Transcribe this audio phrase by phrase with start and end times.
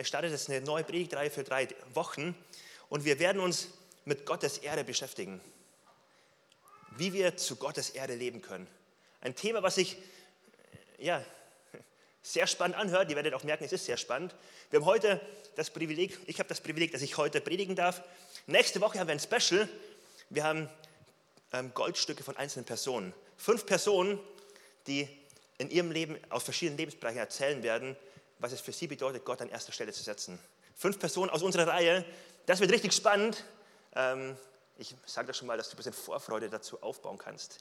[0.00, 2.34] Er startet jetzt eine neue Predigtreihe für drei Wochen
[2.88, 3.68] und wir werden uns
[4.06, 5.42] mit Gottes Ehre beschäftigen.
[6.96, 8.66] Wie wir zu Gottes Ehre leben können.
[9.20, 9.98] Ein Thema, was sich
[10.96, 11.22] ja,
[12.22, 13.10] sehr spannend anhört.
[13.10, 14.34] Ihr werdet auch merken, es ist sehr spannend.
[14.70, 15.20] Wir haben heute
[15.56, 18.00] das Privileg, ich habe das Privileg, dass ich heute predigen darf.
[18.46, 19.68] Nächste Woche haben wir ein Special.
[20.30, 20.70] Wir haben
[21.52, 23.12] ähm, Goldstücke von einzelnen Personen.
[23.36, 24.18] Fünf Personen,
[24.86, 25.06] die
[25.58, 27.98] in ihrem Leben aus verschiedenen Lebensbereichen erzählen werden,
[28.40, 30.38] was es für sie bedeutet, Gott an erster Stelle zu setzen.
[30.74, 32.04] Fünf Personen aus unserer Reihe.
[32.46, 33.44] Das wird richtig spannend.
[33.94, 34.36] Ähm,
[34.78, 37.58] ich sage das schon mal, dass du ein bisschen Vorfreude dazu aufbauen kannst.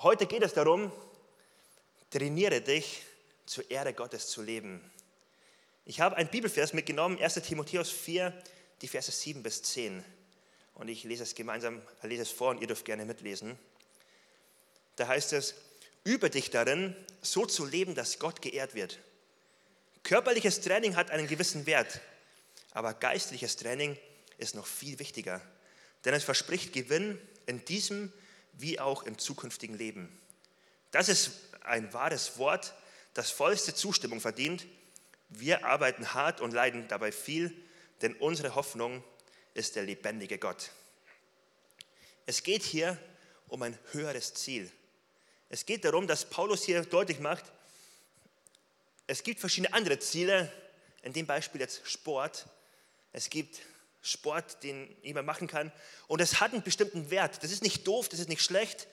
[0.00, 0.90] Heute geht es darum,
[2.10, 3.02] trainiere dich,
[3.46, 4.80] zur Ehre Gottes zu leben.
[5.84, 8.32] Ich habe einen Bibelvers mitgenommen, 1 Timotheus 4,
[8.80, 10.04] die Verse 7 bis 10.
[10.74, 13.58] Und ich lese es gemeinsam, lese es vor und ihr dürft gerne mitlesen.
[14.96, 15.54] Da heißt es,
[16.04, 18.98] übe dich darin, so zu leben, dass Gott geehrt wird.
[20.02, 22.00] Körperliches Training hat einen gewissen Wert,
[22.72, 23.98] aber geistliches Training
[24.38, 25.40] ist noch viel wichtiger,
[26.04, 28.12] denn es verspricht Gewinn in diesem
[28.54, 30.20] wie auch im zukünftigen Leben.
[30.90, 32.74] Das ist ein wahres Wort,
[33.14, 34.66] das vollste Zustimmung verdient.
[35.28, 37.54] Wir arbeiten hart und leiden dabei viel,
[38.02, 39.04] denn unsere Hoffnung
[39.54, 40.70] ist der lebendige Gott.
[42.26, 42.98] Es geht hier
[43.48, 44.70] um ein höheres Ziel.
[45.48, 47.44] Es geht darum, dass Paulus hier deutlich macht,
[49.10, 50.52] es gibt verschiedene andere Ziele,
[51.02, 52.46] in dem Beispiel jetzt Sport.
[53.12, 53.58] Es gibt
[54.02, 55.72] Sport, den jemand machen kann
[56.06, 57.42] und es hat einen bestimmten Wert.
[57.42, 58.86] Das ist nicht doof, das ist nicht schlecht,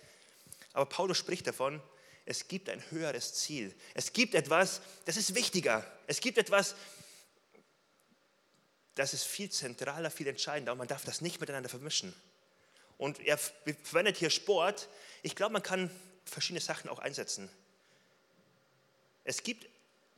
[0.73, 1.79] aber Paulus spricht davon,
[2.25, 3.75] es gibt ein höheres Ziel.
[3.93, 5.85] Es gibt etwas, das ist wichtiger.
[6.07, 6.73] Es gibt etwas,
[8.95, 12.11] das ist viel zentraler, viel entscheidender und man darf das nicht miteinander vermischen.
[12.97, 14.89] Und er verwendet hier Sport.
[15.21, 15.91] Ich glaube, man kann
[16.25, 17.51] verschiedene Sachen auch einsetzen.
[19.23, 19.67] Es gibt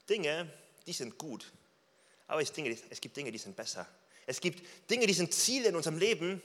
[0.10, 0.52] Dinge,
[0.88, 1.52] die sind gut,
[2.28, 3.88] aber es, gibt Dinge, die sind besser.
[4.26, 6.42] Es gibt Dinge, die sind Ziele in unserem Leben,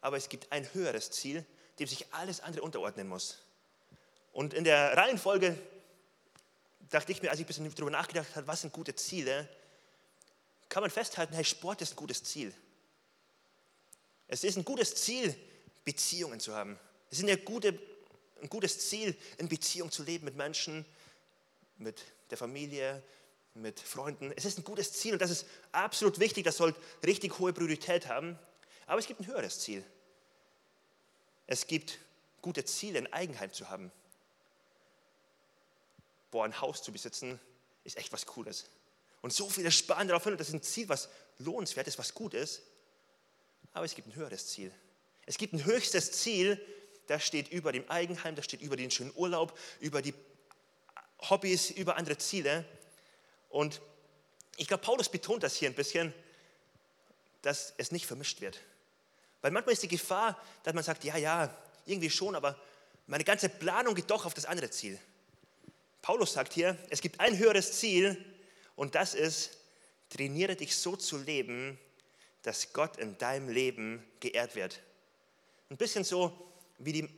[0.00, 1.44] aber es gibt ein höheres Ziel,
[1.78, 3.38] dem sich alles andere unterordnen muss.
[4.32, 5.58] Und in der Reihenfolge
[6.90, 9.48] dachte ich mir, als ich ein bisschen darüber nachgedacht habe, was sind gute Ziele,
[10.68, 12.54] kann man festhalten, hey, Sport ist ein gutes Ziel.
[14.28, 15.34] Es ist ein gutes Ziel,
[15.84, 16.78] Beziehungen zu haben.
[17.10, 17.78] Es ist eine gute,
[18.40, 20.86] ein gutes Ziel, in Beziehung zu leben mit Menschen,
[21.76, 22.02] mit
[22.32, 23.02] der Familie,
[23.54, 24.32] mit Freunden.
[24.36, 28.08] Es ist ein gutes Ziel und das ist absolut wichtig, das soll richtig hohe Priorität
[28.08, 28.38] haben.
[28.86, 29.84] Aber es gibt ein höheres Ziel.
[31.46, 31.98] Es gibt
[32.40, 33.92] gute Ziele, ein Eigenheim zu haben.
[36.30, 37.38] Boah, ein Haus zu besitzen,
[37.84, 38.70] ist echt was Cooles.
[39.20, 42.14] Und so viele sparen darauf hin und das ist ein Ziel, was lohnenswert ist, was
[42.14, 42.62] gut ist.
[43.74, 44.72] Aber es gibt ein höheres Ziel.
[45.26, 46.60] Es gibt ein höchstes Ziel,
[47.06, 50.14] das steht über dem Eigenheim, das steht über den schönen Urlaub, über die
[51.30, 52.64] Hobbys, über andere Ziele.
[53.48, 53.80] Und
[54.56, 56.12] ich glaube, Paulus betont das hier ein bisschen,
[57.42, 58.60] dass es nicht vermischt wird.
[59.40, 62.56] Weil manchmal ist die Gefahr, dass man sagt, ja, ja, irgendwie schon, aber
[63.06, 64.98] meine ganze Planung geht doch auf das andere Ziel.
[66.00, 68.24] Paulus sagt hier, es gibt ein höheres Ziel
[68.76, 69.58] und das ist,
[70.10, 71.78] trainiere dich so zu leben,
[72.42, 74.80] dass Gott in deinem Leben geehrt wird.
[75.70, 76.36] Ein bisschen so
[76.78, 77.08] wie die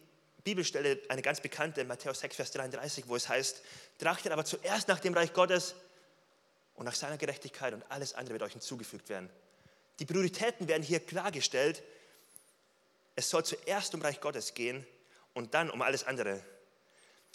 [0.44, 3.62] Bibelstelle, eine ganz bekannte, in Matthäus 6, Vers 33, wo es heißt,
[3.98, 5.74] trachtet aber zuerst nach dem Reich Gottes
[6.74, 9.30] und nach seiner Gerechtigkeit und alles andere wird euch hinzugefügt werden.
[9.98, 11.82] Die Prioritäten werden hier klargestellt.
[13.16, 14.86] Es soll zuerst um Reich Gottes gehen
[15.32, 16.42] und dann um alles andere.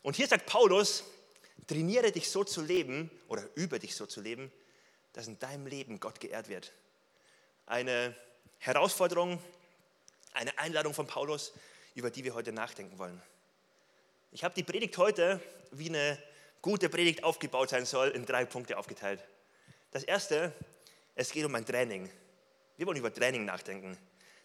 [0.03, 1.03] Und hier sagt Paulus,
[1.67, 4.51] trainiere dich so zu leben oder übe dich so zu leben,
[5.13, 6.73] dass in deinem Leben Gott geehrt wird.
[7.65, 8.15] Eine
[8.59, 9.41] Herausforderung,
[10.33, 11.53] eine Einladung von Paulus,
[11.95, 13.21] über die wir heute nachdenken wollen.
[14.31, 15.41] Ich habe die Predigt heute,
[15.71, 16.17] wie eine
[16.61, 19.23] gute Predigt aufgebaut sein soll, in drei Punkte aufgeteilt.
[19.91, 20.53] Das erste,
[21.15, 22.09] es geht um ein Training.
[22.77, 23.97] Wir wollen über Training nachdenken.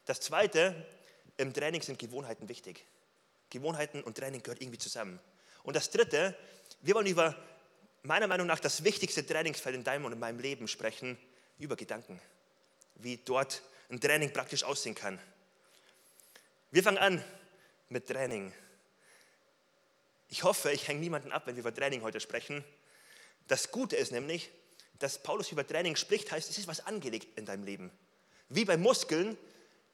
[0.06, 0.74] Das zweite,
[1.36, 2.84] im Training sind Gewohnheiten wichtig.
[3.50, 5.20] Gewohnheiten und Training gehört irgendwie zusammen.
[5.62, 6.36] Und das dritte,
[6.82, 7.36] wir wollen über
[8.02, 11.18] meiner Meinung nach das wichtigste Trainingsfeld in deinem und in meinem Leben sprechen,
[11.58, 12.20] über Gedanken.
[12.96, 15.18] Wie dort ein Training praktisch aussehen kann.
[16.70, 17.24] Wir fangen an
[17.94, 18.52] mit Training.
[20.28, 22.64] Ich hoffe, ich hänge niemanden ab, wenn wir über Training heute sprechen.
[23.46, 24.50] Das Gute ist nämlich,
[24.98, 27.92] dass Paulus über Training spricht, heißt, es ist was angelegt in deinem Leben.
[28.48, 29.38] Wie bei Muskeln,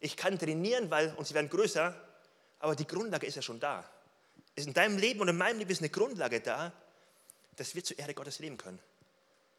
[0.00, 1.94] ich kann trainieren, weil, und sie werden größer,
[2.58, 3.88] aber die Grundlage ist ja schon da.
[4.56, 6.72] Ist in deinem Leben und in meinem Leben ist eine Grundlage da,
[7.56, 8.80] dass wir zur Ehre Gottes leben können.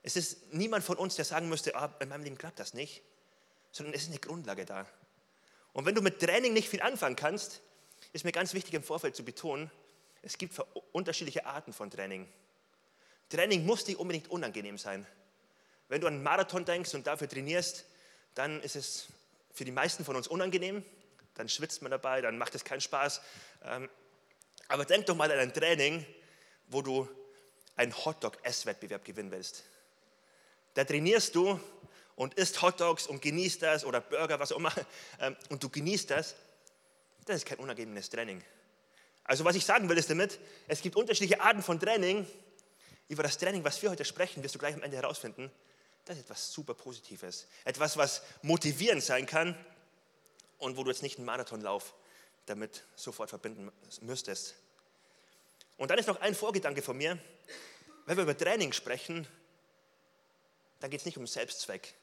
[0.02, 3.04] Es ist niemand von uns, der sagen müsste, ah, in meinem Leben klappt das nicht,
[3.72, 4.88] sondern es ist eine Grundlage da.
[5.74, 7.62] Und wenn du mit Training nicht viel anfangen kannst,
[8.14, 9.72] ist mir ganz wichtig im Vorfeld zu betonen,
[10.22, 10.60] es gibt
[10.92, 12.28] unterschiedliche Arten von Training.
[13.30, 15.08] Training muss nicht unbedingt unangenehm sein.
[15.88, 17.86] Wenn du an einen Marathon denkst und dafür trainierst,
[18.36, 19.08] dann ist es
[19.54, 20.86] für die meisten von uns unangenehm.
[21.36, 23.22] Dann schwitzt man dabei, dann macht es keinen Spaß.
[23.64, 23.90] Ähm,
[24.68, 26.06] aber denk doch mal an ein Training,
[26.68, 27.10] wo du
[27.76, 29.64] einen Hotdog-Esswettbewerb gewinnen willst.
[30.76, 31.60] Da trainierst du
[32.16, 34.74] und isst Hotdogs und genießt das oder Burger, was auch immer,
[35.20, 36.36] ähm, und du genießt das.
[37.26, 38.44] Das ist kein unangenehmes Training.
[39.24, 42.26] Also was ich sagen will ist damit, es gibt unterschiedliche Arten von Training.
[43.08, 45.52] Über das Training, was wir heute sprechen, wirst du gleich am Ende herausfinden,
[46.06, 47.48] das ist etwas super Positives.
[47.64, 49.56] Etwas, was motivierend sein kann
[50.58, 51.94] und wo du jetzt nicht einen Marathonlauf
[52.46, 53.72] damit sofort verbinden
[54.02, 54.56] müsstest.
[55.78, 57.18] Und dann ist noch ein Vorgedanke von mir.
[58.06, 59.28] Wenn wir über Training sprechen,
[60.80, 61.94] dann geht es nicht um Selbstzweck.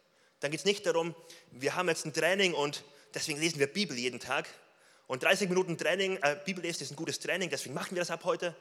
[0.41, 1.15] Dann geht es nicht darum,
[1.51, 4.49] wir haben jetzt ein Training und deswegen lesen wir Bibel jeden Tag.
[5.09, 8.11] Und 30 Minuten Training, äh, Bibel lesen ist ein gutes Training, deswegen machen wir das
[8.11, 8.55] ab heute.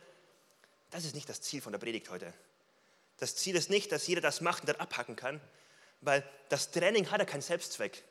[0.89, 2.33] Das ist nicht das Ziel von der Predigt heute.
[3.17, 5.41] Das Ziel ist nicht, dass jeder das macht und dann abhacken kann,
[5.99, 8.01] weil das Training hat ja keinen Selbstzweck.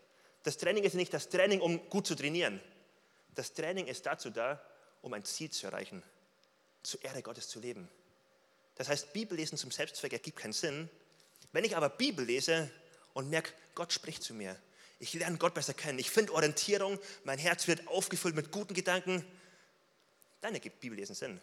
[0.42, 2.60] Das Training ist nicht das Training, um gut zu trainieren.
[3.34, 4.62] Das Training ist dazu da,
[5.00, 6.02] um ein Ziel zu erreichen,
[6.82, 7.88] zur Ehre Gottes zu leben.
[8.74, 10.90] Das heißt, Bibellesen zum Selbstzweck ergibt keinen Sinn.
[11.52, 12.70] Wenn ich aber Bibel lese
[13.14, 14.60] und merke, Gott spricht zu mir,
[14.98, 19.24] ich lerne Gott besser kennen, ich finde Orientierung, mein Herz wird aufgefüllt mit guten Gedanken,
[20.40, 21.40] dann ergibt Bibellesen Sinn.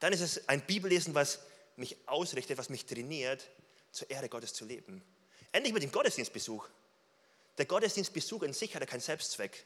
[0.00, 1.40] Dann ist es ein Bibellesen, was
[1.76, 3.48] mich ausrichtet, was mich trainiert,
[3.92, 5.02] zur Ehre Gottes zu leben.
[5.52, 6.68] Endlich mit dem Gottesdienstbesuch.
[7.58, 9.64] Der Gottesdienstbesuch in sich hat ja keinen Selbstzweck.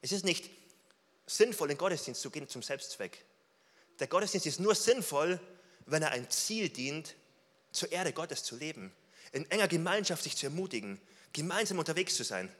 [0.00, 0.50] Es ist nicht
[1.26, 3.24] sinnvoll, in den Gottesdienst zu gehen zum Selbstzweck.
[3.98, 5.40] Der Gottesdienst ist nur sinnvoll,
[5.86, 7.14] wenn er ein Ziel dient,
[7.72, 8.92] zur Ehre Gottes zu leben,
[9.32, 11.00] in enger Gemeinschaft sich zu ermutigen,
[11.32, 12.54] gemeinsam unterwegs zu sein.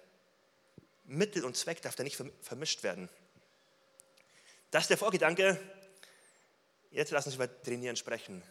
[1.05, 3.09] Mittel und Zweck darf da nicht vermischt werden.
[4.71, 5.61] Das ist der Vorgedanke.
[6.91, 8.43] Jetzt lassen uns über Trainieren sprechen.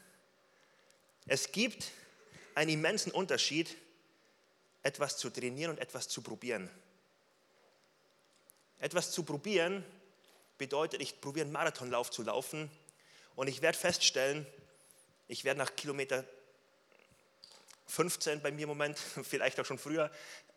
[1.26, 1.92] Es gibt
[2.56, 3.76] einen immensen Unterschied,
[4.84, 6.70] etwas zu trainieren und etwas zu probieren.
[8.80, 9.84] Etwas zu probieren
[10.58, 12.70] bedeutet, ich probiere einen Marathonlauf zu laufen
[13.36, 14.46] und ich werde feststellen,
[15.28, 16.26] ich werde nach Kilometer
[17.88, 20.12] 15 bei mir im Moment, vielleicht auch schon früher,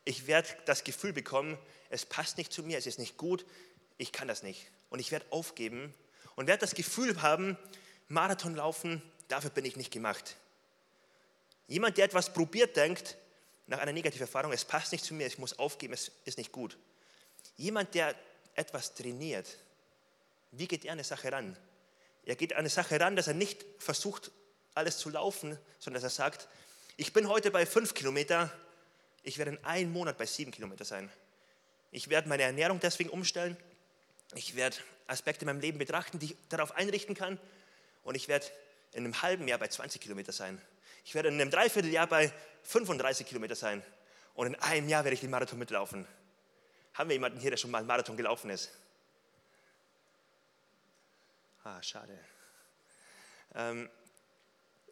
[0.07, 1.59] ich werde das Gefühl bekommen,
[1.91, 3.45] es passt nicht zu mir, es ist nicht gut,
[3.99, 4.71] ich kann das nicht.
[4.89, 5.93] Und ich werde aufgeben
[6.37, 7.59] und werde das Gefühl haben,
[8.09, 10.37] Marathon laufen, dafür bin ich nicht gemacht.
[11.67, 13.17] Jemand, der etwas probiert, denkt,
[13.67, 16.53] nach einer negativen Erfahrung, es passt nicht zu mir, ich muss aufgeben, es ist nicht
[16.53, 16.79] gut.
[17.57, 18.15] Jemand, der
[18.55, 19.59] etwas trainiert,
[20.53, 21.57] wie geht er an eine Sache ran?
[22.25, 24.31] Er geht an eine Sache ran, dass er nicht versucht,
[24.75, 26.49] alles zu laufen, sondern dass er sagt,
[26.97, 28.53] ich bin heute bei fünf Kilometer,
[29.27, 31.11] ich werde in einem Monat bei sieben Kilometer sein.
[31.91, 33.57] Ich werde meine Ernährung deswegen umstellen.
[34.37, 34.77] Ich werde
[35.09, 37.39] Aspekte in meinem Leben betrachten, die ich darauf einrichten kann.
[38.05, 38.47] Und ich werde
[38.93, 40.63] in einem halben Jahr bei 20 Kilometer sein.
[41.05, 42.33] Ich werde in einem Dreivierteljahr bei
[42.63, 43.83] 35 Kilometer sein.
[44.35, 46.07] Und in einem Jahr werde ich den Marathon mitlaufen.
[46.95, 48.71] Haben wir jemanden hier, der schon mal einen Marathon gelaufen ist?
[51.65, 52.17] Ah, schade.
[53.57, 53.91] Ähm,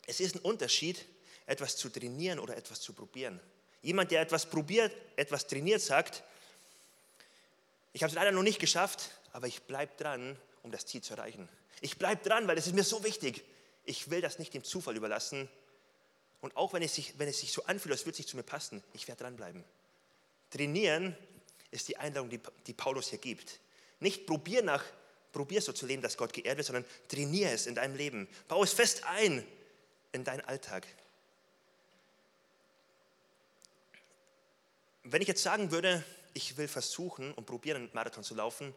[0.09, 1.07] es ist ein Unterschied,
[1.47, 3.41] etwas zu trainieren oder etwas zu probieren.
[3.85, 6.25] Jemand, der etwas probiert, etwas trainiert, sagt,
[7.93, 11.13] ich habe es leider noch nicht geschafft, aber ich bleibe dran, um das Ziel zu
[11.13, 11.49] erreichen.
[11.83, 13.45] Ich bleibe dran, weil es ist mir so wichtig.
[13.85, 15.51] Ich will das nicht dem Zufall überlassen.
[16.41, 18.37] Und auch wenn es sich, wenn es sich so anfühlt, als würde es nicht zu
[18.39, 19.63] mir passen, ich werde dranbleiben.
[20.51, 21.15] Trainieren
[21.71, 23.61] ist die Einladung, die, die Paulus hier gibt.
[24.01, 24.83] Nicht probier nach,
[25.31, 28.29] probier so zu leben, dass Gott geehrt wird, sondern trainiere es in deinem Leben.
[28.49, 29.47] Bau es fest ein
[30.13, 30.87] in deinen Alltag.
[35.05, 38.75] Wenn ich jetzt sagen würde, ich will versuchen und probieren, einen Marathon zu laufen,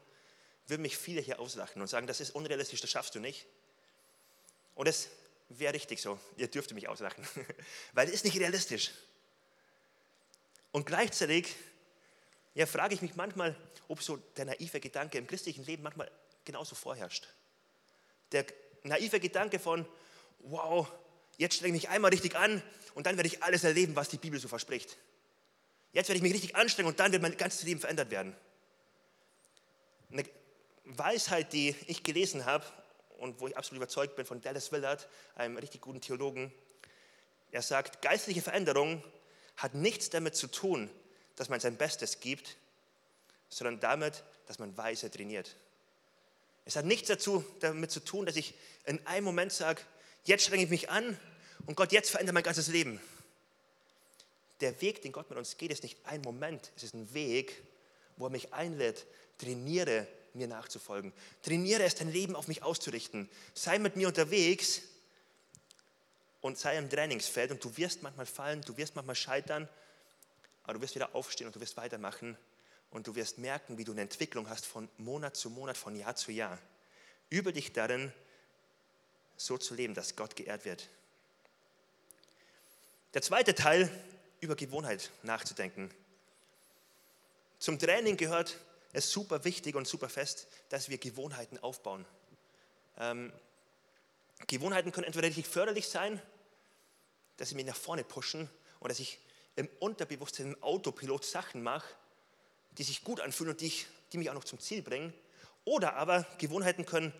[0.67, 3.45] würden mich viele hier auslachen und sagen, das ist unrealistisch, das schaffst du nicht.
[4.75, 5.09] Und es
[5.49, 7.25] wäre richtig so, ihr dürft mich auslachen,
[7.93, 8.91] weil es ist nicht realistisch.
[10.73, 11.55] Und gleichzeitig
[12.53, 13.55] ja, frage ich mich manchmal,
[13.87, 16.11] ob so der naive Gedanke im christlichen Leben manchmal
[16.43, 17.27] genauso vorherrscht.
[18.33, 18.45] Der
[18.83, 19.87] naive Gedanke von,
[20.39, 20.91] wow,
[21.37, 22.61] jetzt strenge ich mich einmal richtig an
[22.95, 24.97] und dann werde ich alles erleben, was die Bibel so verspricht.
[25.93, 28.35] Jetzt werde ich mich richtig anstrengen und dann wird mein ganzes Leben verändert werden.
[30.11, 30.23] Eine
[30.85, 32.65] Weisheit, die ich gelesen habe
[33.17, 36.51] und wo ich absolut überzeugt bin von Dallas Willard, einem richtig guten Theologen.
[37.51, 39.03] Er sagt, geistliche Veränderung
[39.55, 40.89] hat nichts damit zu tun,
[41.35, 42.57] dass man sein Bestes gibt,
[43.49, 45.55] sondern damit, dass man weise trainiert.
[46.65, 48.53] Es hat nichts dazu, damit zu tun, dass ich
[48.85, 49.81] in einem Moment sage,
[50.25, 51.17] jetzt strenge ich mich an
[51.65, 52.99] und Gott, jetzt verändert mein ganzes Leben
[54.61, 57.63] der Weg, den Gott mit uns geht, ist nicht ein Moment, es ist ein Weg,
[58.17, 59.05] wo er mich einlädt,
[59.37, 61.13] trainiere mir nachzufolgen.
[61.43, 63.29] Trainiere es, dein Leben auf mich auszurichten.
[63.53, 64.81] Sei mit mir unterwegs
[66.41, 69.67] und sei im Trainingsfeld und du wirst manchmal fallen, du wirst manchmal scheitern,
[70.63, 72.37] aber du wirst wieder aufstehen und du wirst weitermachen
[72.91, 76.15] und du wirst merken, wie du eine Entwicklung hast von Monat zu Monat, von Jahr
[76.15, 76.57] zu Jahr.
[77.29, 78.13] Übe dich darin,
[79.35, 80.89] so zu leben, dass Gott geehrt wird.
[83.13, 83.89] Der zweite Teil,
[84.39, 85.91] über Gewohnheit nachzudenken.
[87.59, 88.57] Zum Training gehört
[88.93, 92.05] es super wichtig und super fest, dass wir Gewohnheiten aufbauen.
[92.97, 93.31] Ähm,
[94.45, 96.21] Gewohnheiten können entweder richtig förderlich sein,
[97.37, 99.19] dass sie mich nach vorne pushen und dass ich
[99.55, 101.87] im Unterbewusstsein, im Autopilot Sachen mache,
[102.77, 105.13] die sich gut anfühlen und die, ich, die mich auch noch zum Ziel bringen.
[105.65, 107.11] Oder aber Gewohnheiten können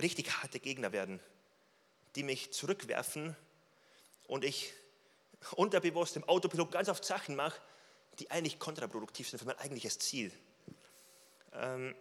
[0.00, 1.20] richtig harte Gegner werden,
[2.16, 3.34] die mich zurückwerfen
[4.26, 4.72] und ich
[5.56, 7.60] unterbewusst im Autopilot ganz oft Sachen mache,
[8.18, 10.32] die eigentlich kontraproduktiv sind für mein eigentliches Ziel.
[11.54, 11.94] Ähm,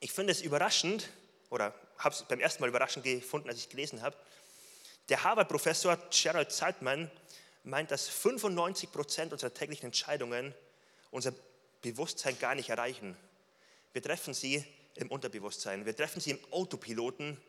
[0.00, 1.10] ich finde es überraschend,
[1.50, 4.16] oder habe es beim ersten Mal überraschend gefunden, als ich es gelesen habe.
[5.08, 7.10] Der Harvard-Professor Gerald Zeitman
[7.64, 10.54] meint, dass 95 Prozent unserer täglichen Entscheidungen
[11.10, 11.34] unser
[11.82, 13.16] Bewusstsein gar nicht erreichen.
[13.92, 14.64] Wir treffen sie
[14.94, 17.40] im Unterbewusstsein, wir treffen sie im Autopiloten,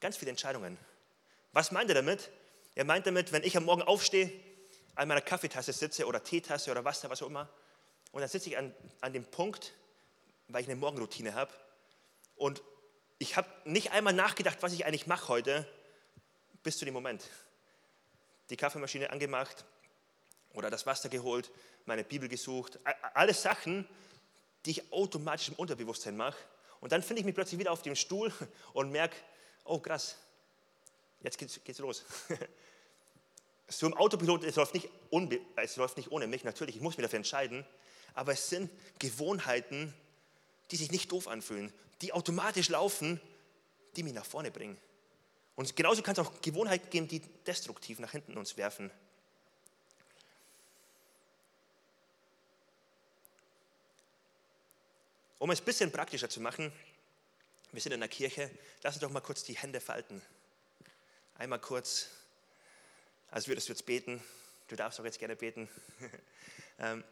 [0.00, 0.78] ganz viele Entscheidungen.
[1.52, 2.30] Was meint er damit?
[2.80, 4.32] Er meint damit, wenn ich am Morgen aufstehe,
[4.94, 7.46] an meiner Kaffeetasse sitze oder Teetasse oder Wasser, was auch immer,
[8.10, 9.74] und dann sitze ich an, an dem Punkt,
[10.48, 11.52] weil ich eine Morgenroutine habe
[12.36, 12.62] und
[13.18, 15.68] ich habe nicht einmal nachgedacht, was ich eigentlich mache heute,
[16.62, 17.22] bis zu dem Moment.
[18.48, 19.66] Die Kaffeemaschine angemacht
[20.54, 21.50] oder das Wasser geholt,
[21.84, 22.78] meine Bibel gesucht,
[23.12, 23.86] alles Sachen,
[24.64, 26.38] die ich automatisch im Unterbewusstsein mache.
[26.80, 28.32] Und dann finde ich mich plötzlich wieder auf dem Stuhl
[28.72, 29.16] und merke,
[29.64, 30.16] oh krass,
[31.22, 32.04] jetzt geht's, geht's los.
[33.68, 36.96] so im Autopilot, es läuft, nicht unbe es läuft nicht ohne mich, natürlich, ich muss
[36.96, 37.64] mich dafür entscheiden,
[38.14, 39.94] aber es sind Gewohnheiten,
[40.70, 41.72] die sich nicht doof anfühlen,
[42.02, 43.20] die automatisch laufen,
[43.96, 44.76] die mich nach vorne bringen.
[45.56, 48.90] Und genauso kann es auch Gewohnheiten geben, die destruktiv nach hinten uns werfen.
[55.38, 56.72] Um es ein bisschen praktischer zu machen,
[57.72, 58.50] wir sind in der Kirche,
[58.82, 60.20] lass uns doch mal kurz die Hände falten.
[61.40, 62.08] Einmal kurz,
[63.30, 64.22] als würdest du jetzt beten.
[64.68, 65.70] Du darfst auch jetzt gerne beten.
[66.78, 67.02] ähm,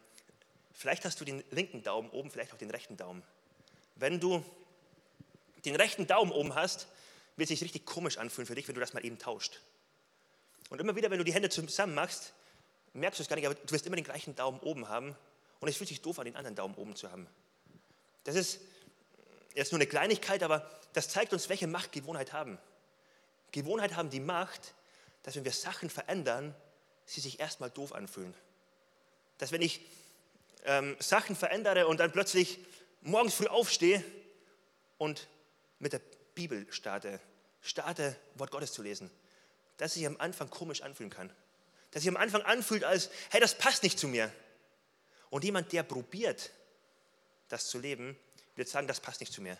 [0.71, 3.23] vielleicht hast du den linken Daumen oben, vielleicht auch den rechten Daumen.
[3.95, 4.45] Wenn du
[5.65, 6.85] den rechten Daumen oben hast,
[7.37, 9.61] wird es sich richtig komisch anfühlen für dich, wenn du das mal eben tauscht.
[10.69, 12.33] Und immer wieder, wenn du die Hände zusammen machst,
[12.93, 15.15] merkst du es gar nicht, aber du wirst immer den gleichen Daumen oben haben
[15.59, 17.25] und es fühlt sich doof an, den anderen Daumen oben zu haben.
[18.25, 18.59] Das ist
[19.55, 22.59] jetzt nur eine Kleinigkeit, aber das zeigt uns, welche Macht Gewohnheit haben.
[23.51, 24.73] Gewohnheit haben die Macht,
[25.23, 26.55] dass wenn wir Sachen verändern,
[27.05, 28.33] sie sich erstmal doof anfühlen.
[29.37, 29.81] Dass wenn ich
[30.65, 32.59] ähm, Sachen verändere und dann plötzlich
[33.01, 34.03] morgens früh aufstehe
[34.97, 35.27] und
[35.79, 36.01] mit der
[36.35, 37.19] Bibel starte,
[37.61, 39.09] starte, Wort Gottes zu lesen,
[39.77, 41.31] dass sich am Anfang komisch anfühlen kann.
[41.91, 44.31] Dass sich am Anfang anfühlt als, hey, das passt nicht zu mir.
[45.29, 46.51] Und jemand, der probiert,
[47.47, 48.17] das zu leben,
[48.55, 49.57] wird sagen, das passt nicht zu mir.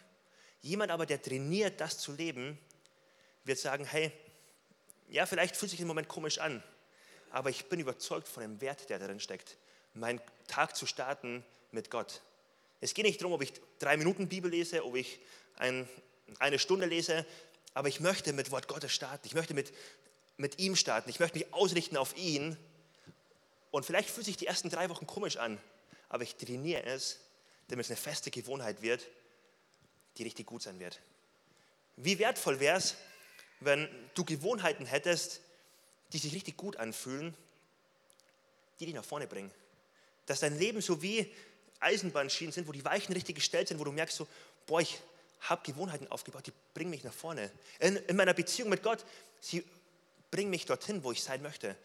[0.62, 2.60] Jemand aber, der trainiert, das zu leben,
[3.50, 4.12] wird sagen, hey,
[5.10, 6.63] ja, vielleicht fühlt sich im Moment komisch an,
[7.32, 9.58] aber ich bin überzeugt von dem Wert, der darin steckt,
[9.94, 12.22] meinen Tag zu starten mit Gott.
[12.79, 15.20] Es geht nicht darum, ob ich drei Minuten Bibel lese, ob ich
[15.58, 15.89] ein,
[16.38, 17.25] eine Stunde lese,
[17.74, 19.27] aber ich möchte mit Wort Gottes starten.
[19.27, 19.74] Ich möchte mit,
[20.38, 21.10] mit ihm starten.
[21.10, 22.58] Ich möchte mich ausrichten auf ihn.
[23.72, 25.60] Und vielleicht fühlt sich die ersten drei Wochen komisch an,
[26.08, 27.20] aber ich trainiere es,
[27.68, 29.08] damit es eine feste Gewohnheit wird,
[30.18, 31.00] die richtig gut sein wird.
[31.98, 32.96] Wie wertvoll wäre es,
[33.60, 35.42] wenn du Gewohnheiten hättest,
[36.13, 37.36] die sich richtig gut anfühlen,
[38.80, 39.51] die dich nach vorne bringen.
[40.25, 41.32] Dass dein Leben so wie
[41.80, 44.28] Eisenbahnschienen sind, wo die Weichen richtig gestellt sind, wo du merkst so,
[44.66, 45.00] boah, ich
[45.42, 47.51] habe Gewohnheiten aufgebaut, die bringen mich nach vorne.
[47.80, 49.06] In, in meiner Beziehung mit Gott,
[49.39, 49.63] sie
[50.32, 51.75] bringen mich dorthin, wo ich sein möchte.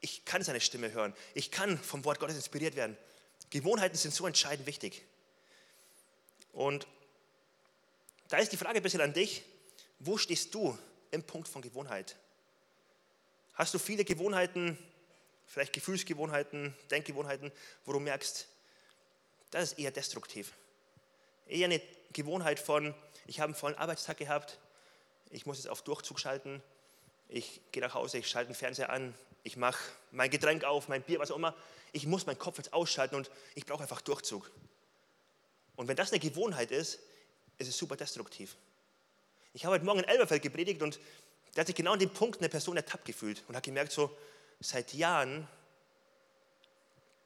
[0.00, 1.14] Ich kann seine Stimme hören.
[1.34, 2.96] Ich kann vom Wort Gottes inspiriert werden.
[3.50, 5.02] Gewohnheiten sind so entscheidend wichtig.
[6.52, 6.86] Und
[8.28, 9.44] da ist die Frage ein bisschen an dich,
[10.06, 10.76] wo stehst du
[11.10, 12.16] im Punkt von Gewohnheit?
[13.54, 14.78] Hast du viele Gewohnheiten,
[15.46, 17.52] vielleicht Gefühlsgewohnheiten, Denkgewohnheiten,
[17.84, 18.48] wo du merkst,
[19.50, 20.52] das ist eher destruktiv.
[21.46, 21.80] Eher eine
[22.12, 22.94] Gewohnheit von,
[23.26, 24.58] ich habe einen vollen Arbeitstag gehabt,
[25.30, 26.62] ich muss jetzt auf Durchzug schalten,
[27.28, 29.78] ich gehe nach Hause, ich schalte den Fernseher an, ich mache
[30.10, 31.54] mein Getränk auf, mein Bier, was auch immer.
[31.92, 34.50] Ich muss meinen Kopf jetzt ausschalten und ich brauche einfach Durchzug.
[35.76, 36.98] Und wenn das eine Gewohnheit ist,
[37.58, 38.56] ist es super destruktiv.
[39.56, 40.98] Ich habe heute Morgen in Elberfeld gepredigt und
[41.54, 44.10] da hat sich genau an dem Punkt eine Person ertappt gefühlt und hat gemerkt, so
[44.58, 45.46] seit Jahren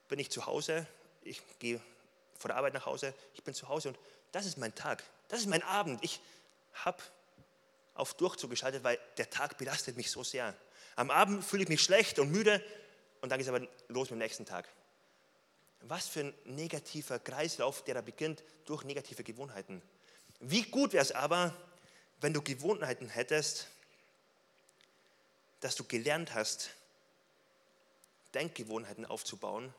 [0.09, 0.87] bin ich zu Hause,
[1.23, 1.81] ich gehe
[2.39, 3.99] vor der Arbeit nach Hause, ich bin zu Hause und
[4.33, 6.05] das ist mein Tag, das ist mein Abend.
[6.05, 6.21] Ich
[6.75, 7.03] habe
[7.95, 10.55] auf Durchzug geschaltet, weil der Tag belastet mich so sehr.
[10.97, 12.63] Am Abend fühle ich mich schlecht und müde
[13.23, 14.69] und dann geht es aber los mit dem nächsten Tag.
[15.81, 19.81] Was für ein negativer Kreislauf, der da beginnt durch negative Gewohnheiten.
[20.41, 21.57] Wie gut wäre es aber,
[22.21, 23.69] wenn du Gewohnheiten hättest,
[25.61, 26.71] dass du gelernt hast,
[28.35, 29.73] Denkgewohnheiten aufzubauen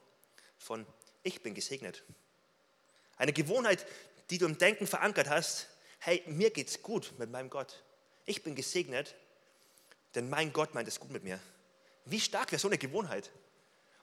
[0.58, 0.86] von
[1.24, 2.04] ich bin gesegnet.
[3.18, 3.86] Eine Gewohnheit,
[4.30, 5.68] die du im Denken verankert hast,
[6.00, 7.84] hey, mir geht's gut mit meinem Gott.
[8.26, 9.16] Ich bin gesegnet,
[10.16, 11.40] denn mein Gott meint es gut mit mir.
[12.06, 13.30] Wie stark wäre so eine Gewohnheit?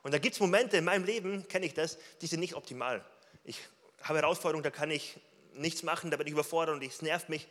[0.02, 3.05] Und da gibt es Momente in meinem Leben, kenne ich das, die sind nicht optimal.
[3.45, 3.61] Ich
[4.02, 5.19] habe Herausforderungen, da kann ich
[5.55, 7.49] nichts machen, da bin ich überfordert und es nervt mich.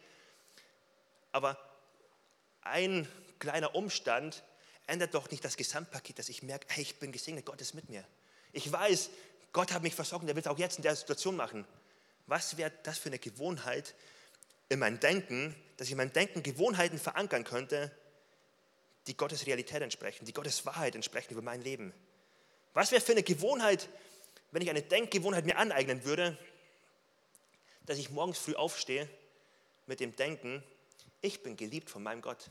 [1.35, 1.57] Aber
[2.61, 3.05] ein
[3.39, 4.41] kleiner Umstand
[4.87, 7.89] ändert doch nicht das Gesamtpaket, dass ich merke, hey, ich bin gesegnet, Gott ist mit
[7.89, 8.05] mir.
[8.53, 9.09] Ich weiß,
[9.51, 11.67] Gott hat mich versorgt und er wird es auch jetzt in der Situation machen.
[12.25, 13.95] Was wäre das für eine Gewohnheit
[14.69, 17.91] in meinem Denken, dass ich in meinem Denken Gewohnheiten verankern könnte,
[19.07, 21.93] die Gottes Realität entsprechen, die Gottes Wahrheit entsprechen über mein Leben?
[22.73, 23.89] Was wäre für eine Gewohnheit,
[24.51, 26.37] wenn ich eine Denkgewohnheit mir aneignen würde,
[27.85, 29.09] dass ich morgens früh aufstehe
[29.85, 30.63] mit dem Denken,
[31.25, 32.49] ich bin geliebt von meinem Gott.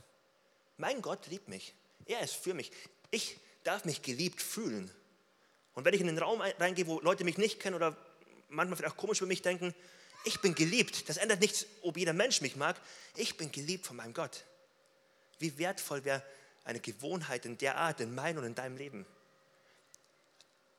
[0.76, 1.74] Mein Gott liebt mich.
[2.06, 2.72] Er ist für mich.
[3.10, 4.90] Ich darf mich geliebt fühlen.
[5.74, 7.96] Und wenn ich in den Raum reingehe, wo Leute mich nicht kennen oder
[8.48, 9.74] manchmal vielleicht auch komisch über mich denken,
[10.24, 11.08] ich bin geliebt.
[11.08, 12.80] Das ändert nichts, ob jeder Mensch mich mag.
[13.16, 14.44] Ich bin geliebt von meinem Gott.
[15.38, 16.22] Wie wertvoll wäre
[16.64, 19.06] eine Gewohnheit in der Art in meinem und in deinem Leben?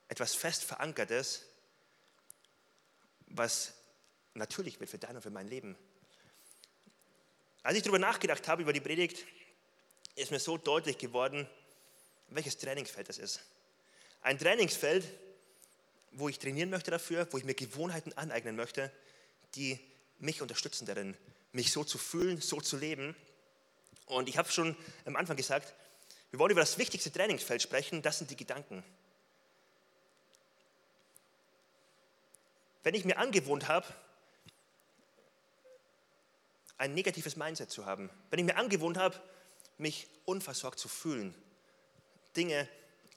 [0.08, 1.44] Etwas fest verankertes,
[3.28, 3.74] was
[4.34, 5.76] natürlich wird für dein und für mein Leben.
[7.66, 9.26] Als ich darüber nachgedacht habe, über die Predigt,
[10.14, 11.50] ist mir so deutlich geworden,
[12.28, 13.40] welches Trainingsfeld das ist.
[14.22, 15.04] Ein Trainingsfeld,
[16.12, 18.92] wo ich trainieren möchte dafür, wo ich mir Gewohnheiten aneignen möchte,
[19.56, 19.80] die
[20.20, 21.18] mich unterstützen darin,
[21.54, 23.16] mich so zu fühlen, so zu leben.
[24.06, 25.74] Und ich habe schon am Anfang gesagt,
[26.30, 28.84] wir wollen über das wichtigste Trainingsfeld sprechen, das sind die Gedanken.
[32.84, 33.88] Wenn ich mir angewohnt habe,
[36.78, 39.20] ein negatives Mindset zu haben, wenn ich mir angewohnt habe,
[39.78, 41.34] mich unversorgt zu fühlen,
[42.36, 42.68] Dinge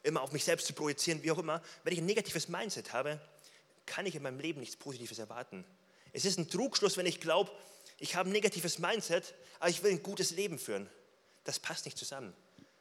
[0.02, 3.20] immer auf mich selbst zu projizieren, wie auch immer, wenn ich ein negatives Mindset habe,
[3.86, 5.64] kann ich in meinem Leben nichts Positives erwarten.
[6.12, 7.50] Es ist ein Trugschluss, wenn ich glaube,
[7.98, 10.88] ich habe ein negatives Mindset, aber ich will ein gutes Leben führen.
[11.44, 12.34] Das passt nicht zusammen.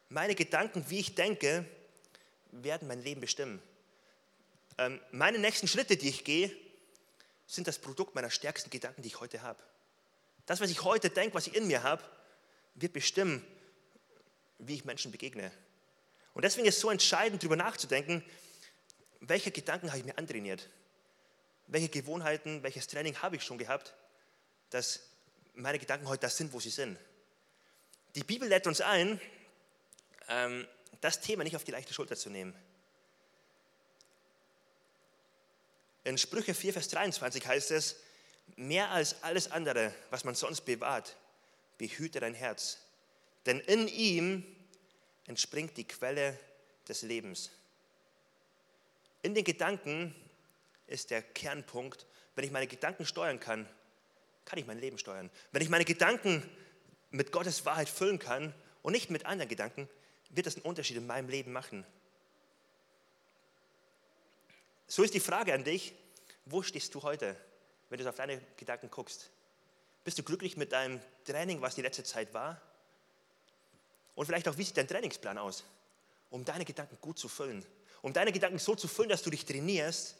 [0.10, 1.66] Meine Gedanken, wie ich denke,
[2.52, 3.62] werden mein Leben bestimmen.
[4.78, 6.56] Ähm, meine nächsten Schritte, die ich gehe,
[7.48, 9.62] sind das Produkt meiner stärksten Gedanken, die ich heute habe.
[10.48, 12.04] Das, was ich heute denke, was ich in mir habe,
[12.74, 13.46] wird bestimmen,
[14.58, 15.52] wie ich Menschen begegne.
[16.34, 18.24] Und deswegen ist es so entscheidend, darüber nachzudenken,
[19.20, 20.70] welche Gedanken habe ich mir antrainiert?
[21.68, 23.94] Welche Gewohnheiten, welches Training habe ich schon gehabt,
[24.70, 25.02] dass
[25.54, 26.98] meine Gedanken heute das sind, wo sie sind?
[28.16, 29.20] Die Bibel lädt uns ein,
[30.30, 30.66] ähm,
[31.02, 32.56] das Thema nicht auf die leichte Schulter zu nehmen.
[36.06, 37.98] In Sprüche 4, Vers 23 heißt es,
[38.56, 41.16] mehr als alles andere, was man sonst bewahrt,
[41.78, 42.80] behüte dein Herz.
[43.46, 44.44] Denn in ihm
[45.26, 46.38] entspringt die Quelle
[46.88, 47.52] des Lebens.
[49.22, 50.16] In den Gedanken
[50.88, 52.06] ist der Kernpunkt,
[52.36, 53.68] wenn ich meine Gedanken steuern kann,
[54.46, 55.30] kann ich mein Leben steuern.
[55.52, 56.50] Wenn ich meine Gedanken
[57.12, 59.90] mit Gottes Wahrheit füllen kann und nicht mit anderen Gedanken,
[60.30, 61.86] wird das einen Unterschied in meinem Leben machen.
[64.88, 65.94] So ist die Frage an dich,
[66.46, 67.36] wo stehst du heute,
[67.90, 69.30] wenn du auf deine Gedanken guckst?
[70.04, 72.62] Bist du glücklich mit deinem Training, was die letzte Zeit war?
[74.16, 75.64] Und vielleicht auch, wie sieht dein Trainingsplan aus,
[76.30, 77.66] um deine Gedanken gut zu füllen?
[78.02, 80.16] Um deine Gedanken so zu füllen, dass du dich trainierst,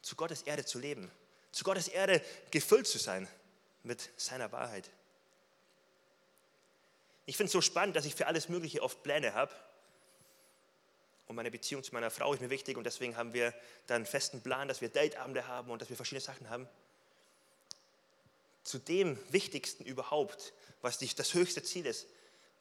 [0.00, 1.10] zu Gottes Erde zu leben,
[1.50, 3.28] zu Gottes Erde gefüllt zu sein
[3.82, 4.90] mit seiner Wahrheit.
[7.26, 9.54] Ich finde es so spannend, dass ich für alles Mögliche oft Pläne habe.
[11.26, 13.54] Und meine Beziehung zu meiner Frau ist mir wichtig und deswegen haben wir
[13.86, 16.68] dann einen festen Plan, dass wir Dateabende haben und dass wir verschiedene Sachen haben
[18.64, 22.06] zu dem Wichtigsten überhaupt, was das höchste Ziel ist,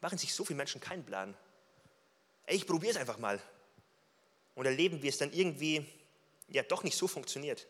[0.01, 1.35] machen sich so viele Menschen keinen Plan.
[2.45, 3.41] Ey, ich probiere es einfach mal.
[4.55, 5.85] Und erleben, wie es dann irgendwie
[6.49, 7.67] ja doch nicht so funktioniert.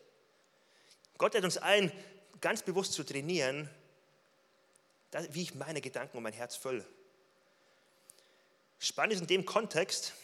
[1.18, 1.92] Gott hat uns ein,
[2.40, 3.70] ganz bewusst zu trainieren,
[5.30, 6.84] wie ich meine Gedanken und mein Herz fülle.
[8.78, 10.14] Spannend ist in dem Kontext,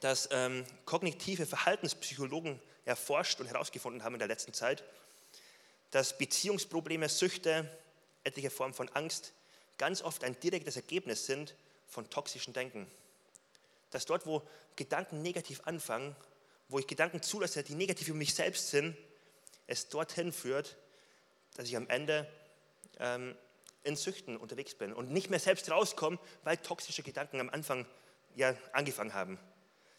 [0.00, 4.82] dass ähm, kognitive Verhaltenspsychologen erforscht und herausgefunden haben in der letzten Zeit,
[5.92, 7.68] dass Beziehungsprobleme, Süchte,
[8.24, 9.32] etliche Formen von Angst
[9.78, 11.54] ganz oft ein direktes Ergebnis sind
[11.86, 12.90] von toxischen Denken.
[13.90, 14.42] Dass dort, wo
[14.74, 16.16] Gedanken negativ anfangen,
[16.68, 18.96] wo ich Gedanken zulasse, die negativ für mich selbst sind,
[19.66, 20.76] es dorthin führt,
[21.54, 22.26] dass ich am Ende
[22.98, 23.36] ähm,
[23.84, 27.86] in Süchten unterwegs bin und nicht mehr selbst rauskomme, weil toxische Gedanken am Anfang
[28.34, 29.38] ja angefangen haben.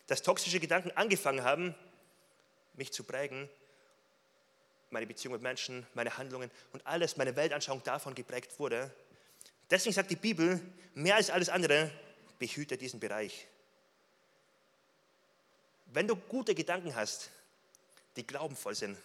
[0.07, 1.75] Dass toxische Gedanken angefangen haben,
[2.73, 3.47] mich zu prägen,
[4.93, 8.91] meine Beziehung mit Menschen, meine Handlungen und alles, meine Weltanschauung davon geprägt wurde.
[9.69, 10.61] Deswegen sagt die Bibel,
[10.93, 11.91] mehr als alles andere,
[12.39, 13.47] behüte diesen Bereich.
[15.87, 17.29] Wenn du gute Gedanken hast,
[18.15, 18.97] die glaubenvoll sind,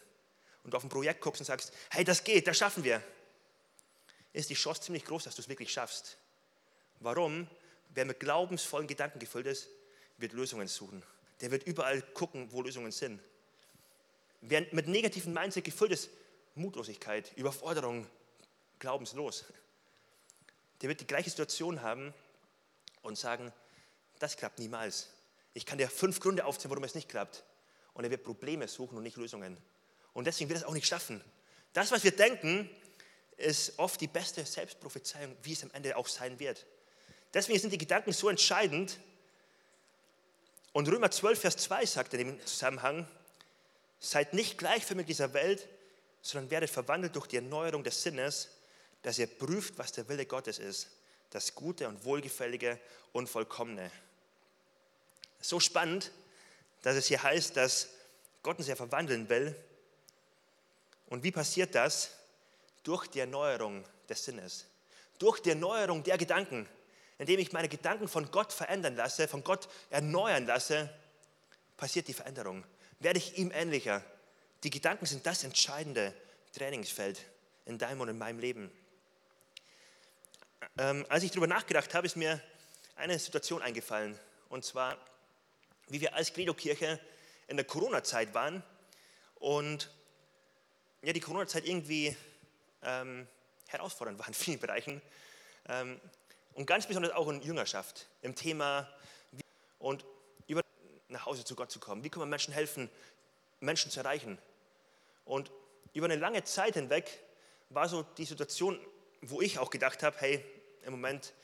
[0.64, 3.02] und auf ein Projekt guckst und sagst, hey, das geht, das schaffen wir,
[4.34, 6.18] ist die Chance ziemlich groß, dass du es wirklich schaffst.
[7.00, 7.48] Warum?
[7.94, 9.68] Wer mit glaubensvollen Gedanken gefüllt ist,
[10.18, 11.02] wird Lösungen suchen.
[11.40, 13.20] Der wird überall gucken, wo Lösungen sind.
[14.40, 16.10] Wer mit negativen Mindset gefüllt ist,
[16.54, 18.06] Mutlosigkeit, Überforderung,
[18.78, 19.44] glaubenslos,
[20.80, 22.14] der wird die gleiche Situation haben
[23.02, 23.52] und sagen,
[24.18, 25.08] das klappt niemals.
[25.54, 27.44] Ich kann dir fünf Gründe aufzählen, warum es nicht klappt.
[27.94, 29.56] Und er wird Probleme suchen und nicht Lösungen.
[30.12, 31.20] Und deswegen wird er es auch nicht schaffen.
[31.72, 32.70] Das, was wir denken,
[33.36, 36.66] ist oft die beste Selbstprophezeiung, wie es am Ende auch sein wird.
[37.34, 38.98] Deswegen sind die Gedanken so entscheidend.
[40.72, 43.08] Und Römer 12, Vers 2 sagt in dem Zusammenhang,
[44.00, 45.68] seid nicht gleichförmig dieser Welt,
[46.22, 48.48] sondern werdet verwandelt durch die Erneuerung des Sinnes,
[49.02, 50.88] dass ihr prüft, was der Wille Gottes ist,
[51.30, 52.78] das Gute und Wohlgefällige
[53.12, 53.90] und Vollkommene.
[55.40, 56.10] So spannend,
[56.82, 57.88] dass es hier heißt, dass
[58.42, 59.54] Gott uns ja verwandeln will.
[61.06, 62.10] Und wie passiert das?
[62.82, 64.66] Durch die Erneuerung des Sinnes,
[65.18, 66.68] durch die Erneuerung der Gedanken
[67.18, 70.88] indem ich meine Gedanken von Gott verändern lasse, von Gott erneuern lasse,
[71.76, 72.64] passiert die Veränderung.
[73.00, 74.04] Werde ich ihm ähnlicher.
[74.64, 76.14] Die Gedanken sind das entscheidende
[76.52, 77.24] Trainingsfeld
[77.64, 78.70] in deinem und in meinem Leben.
[80.78, 82.42] Ähm, als ich darüber nachgedacht habe, ist mir
[82.96, 84.18] eine Situation eingefallen.
[84.48, 84.98] Und zwar,
[85.88, 86.98] wie wir als Credo-Kirche
[87.46, 88.62] in der Corona-Zeit waren
[89.36, 89.90] und
[91.02, 92.16] ja, die Corona-Zeit irgendwie
[92.82, 93.28] ähm,
[93.68, 95.00] herausfordernd war in vielen Bereichen.
[95.68, 96.00] Ähm,
[96.54, 98.88] und ganz besonders auch in Jüngerschaft, im Thema
[99.78, 100.04] und
[101.08, 102.04] nach Hause zu Gott zu kommen.
[102.04, 102.90] Wie kann man Menschen helfen,
[103.60, 104.38] Menschen zu erreichen?
[105.24, 105.50] Und
[105.92, 107.22] über eine lange Zeit hinweg
[107.70, 108.78] war so die Situation,
[109.22, 110.44] wo ich auch gedacht habe, hey,
[110.84, 111.34] im Moment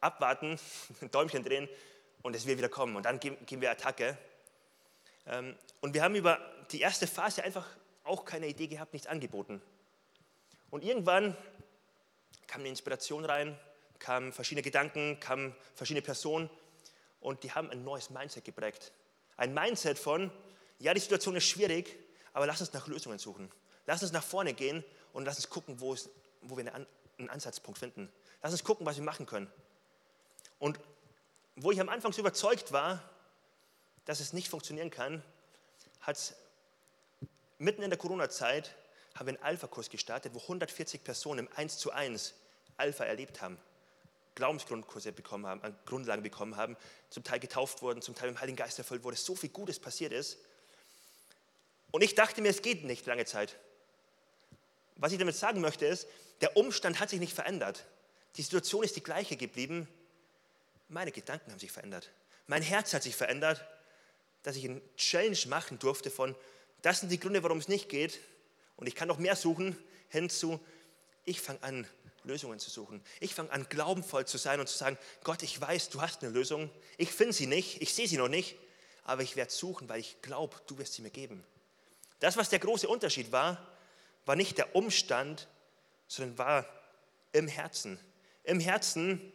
[0.00, 0.58] abwarten,
[1.00, 1.68] ein Däumchen drehen
[2.22, 2.96] und es wird wieder kommen.
[2.96, 4.16] Und dann gehen wir Attacke.
[5.26, 6.38] Ähm, und wir haben über
[6.70, 7.66] die erste Phase einfach
[8.04, 9.60] auch keine Idee gehabt, nichts angeboten.
[10.70, 11.36] Und irgendwann
[12.46, 13.58] kam eine Inspiration rein,
[13.98, 16.50] kamen verschiedene Gedanken, kamen verschiedene Personen
[17.20, 18.92] und die haben ein neues Mindset geprägt.
[19.36, 20.30] Ein Mindset von,
[20.78, 21.96] ja, die Situation ist schwierig,
[22.32, 23.50] aber lass uns nach Lösungen suchen.
[23.86, 26.10] Lass uns nach vorne gehen und lass uns gucken, wo, es,
[26.42, 28.12] wo wir einen Ansatzpunkt finden.
[28.42, 29.50] Lass uns gucken, was wir machen können.
[30.58, 30.78] Und
[31.56, 33.02] wo ich am Anfang so überzeugt war,
[34.04, 35.22] dass es nicht funktionieren kann,
[36.00, 36.34] hat
[37.58, 38.74] mitten in der Corona-Zeit
[39.14, 42.34] haben wir einen Alpha-Kurs gestartet, wo 140 Personen im 1 zu 1
[42.76, 43.58] Alpha erlebt haben.
[44.36, 46.76] Glaubensgrundkurse bekommen haben, Grundlagen bekommen haben,
[47.10, 50.12] zum Teil getauft wurden, zum Teil im Heiligen Geist erfüllt wurde, so viel Gutes passiert
[50.12, 50.38] ist.
[51.90, 53.56] Und ich dachte mir, es geht nicht lange Zeit.
[54.96, 56.06] Was ich damit sagen möchte ist,
[56.40, 57.84] der Umstand hat sich nicht verändert.
[58.36, 59.88] Die Situation ist die gleiche geblieben.
[60.88, 62.10] Meine Gedanken haben sich verändert.
[62.46, 63.66] Mein Herz hat sich verändert,
[64.42, 66.36] dass ich einen Challenge machen durfte von,
[66.82, 68.20] das sind die Gründe, warum es nicht geht.
[68.76, 69.76] Und ich kann noch mehr suchen,
[70.08, 70.60] hinzu,
[71.24, 71.88] ich fange an,
[72.26, 73.02] Lösungen zu suchen.
[73.20, 76.32] Ich fange an, glaubenvoll zu sein und zu sagen, Gott, ich weiß, du hast eine
[76.32, 76.70] Lösung.
[76.98, 78.56] Ich finde sie nicht, ich sehe sie noch nicht,
[79.04, 81.44] aber ich werde suchen, weil ich glaube, du wirst sie mir geben.
[82.20, 83.66] Das, was der große Unterschied war,
[84.24, 85.48] war nicht der Umstand,
[86.08, 86.66] sondern war
[87.32, 87.98] im Herzen.
[88.44, 89.32] Im Herzen,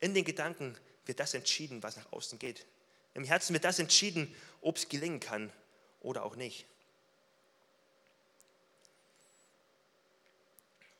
[0.00, 2.66] in den Gedanken wird das entschieden, was nach außen geht.
[3.14, 5.52] Im Herzen wird das entschieden, ob es gelingen kann
[6.00, 6.66] oder auch nicht.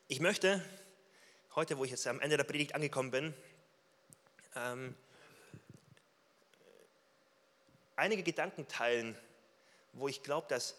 [0.09, 0.65] Ich möchte
[1.57, 3.35] heute, wo ich jetzt am Ende der Predigt angekommen bin,
[4.57, 4.95] ähm,
[7.97, 9.17] einige Gedanken teilen,
[9.93, 10.75] wo ich glaube, dass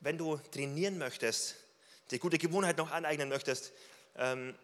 [0.00, 1.56] wenn du trainieren möchtest,
[2.10, 3.72] die gute Gewohnheit noch aneignen möchtest,
[4.16, 4.54] ähm,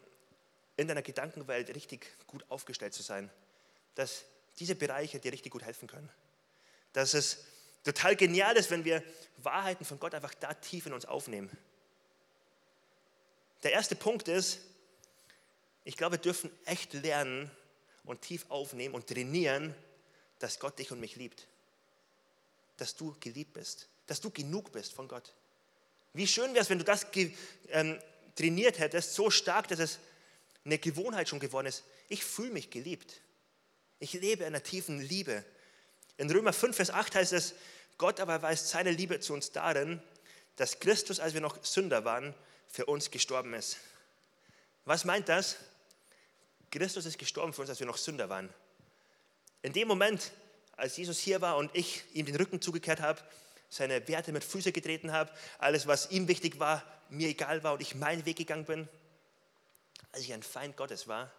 [0.77, 3.31] in deiner Gedankenwelt richtig gut aufgestellt zu sein,
[3.95, 4.25] dass
[4.59, 6.09] diese Bereiche dir richtig gut helfen können.
[6.93, 7.45] Dass es
[7.85, 9.03] total genial ist, wenn wir
[9.39, 11.51] Wahrheiten von Gott einfach da tief in uns aufnehmen.
[13.63, 14.59] Der erste Punkt ist,
[15.85, 17.51] ich glaube, wir dürfen echt lernen
[18.05, 19.75] und tief aufnehmen und trainieren,
[20.39, 21.47] dass Gott dich und mich liebt.
[22.77, 23.89] Dass du geliebt bist.
[24.07, 25.33] Dass du genug bist von Gott.
[26.13, 27.07] Wie schön wäre es, wenn du das
[27.69, 27.99] ähm,
[28.35, 29.99] trainiert hättest, so stark, dass es
[30.65, 31.85] eine Gewohnheit schon geworden ist.
[32.09, 33.21] Ich fühle mich geliebt.
[33.99, 35.45] Ich lebe in einer tiefen Liebe.
[36.17, 37.55] In Römer 5, Vers 8 heißt es,
[37.99, 40.03] Gott aber weist seine Liebe zu uns darin,
[40.57, 42.35] dass Christus, als wir noch Sünder waren,
[42.69, 43.79] für uns gestorben ist.
[44.85, 45.57] Was meint das?
[46.73, 48.53] Christus ist gestorben für uns, als wir noch Sünder waren.
[49.61, 50.33] In dem Moment,
[50.77, 53.21] als Jesus hier war und ich ihm den Rücken zugekehrt habe,
[53.69, 57.83] seine Werte mit Füße getreten habe, alles, was ihm wichtig war, mir egal war und
[57.83, 58.89] ich meinen Weg gegangen bin,
[60.13, 61.31] als ich ein Feind Gottes war,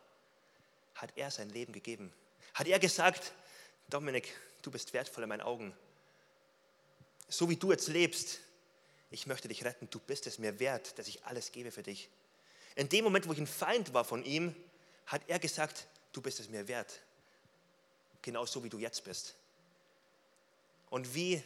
[0.95, 2.13] hat er sein Leben gegeben.
[2.53, 3.33] Hat er gesagt,
[3.89, 5.75] Dominik, du bist wertvoll in meinen Augen.
[7.27, 8.39] So wie du jetzt lebst,
[9.09, 12.09] ich möchte dich retten, du bist es mir wert, dass ich alles gebe für dich.
[12.75, 14.55] In dem Moment, wo ich ein Feind war von ihm,
[15.05, 17.01] hat er gesagt, du bist es mir wert.
[18.21, 19.35] Genauso wie du jetzt bist.
[20.89, 21.43] Und wie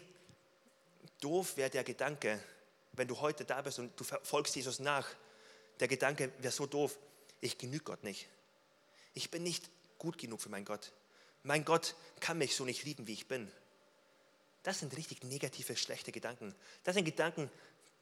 [1.21, 2.39] doof wäre der Gedanke,
[2.93, 5.07] wenn du heute da bist und du folgst Jesus nach.
[5.79, 6.97] Der Gedanke wäre so doof,
[7.41, 8.27] ich genüge Gott nicht.
[9.13, 10.91] Ich bin nicht gut genug für meinen Gott.
[11.43, 13.51] Mein Gott kann mich so nicht lieben, wie ich bin.
[14.63, 16.53] Das sind richtig negative, schlechte Gedanken.
[16.83, 17.49] Das sind Gedanken,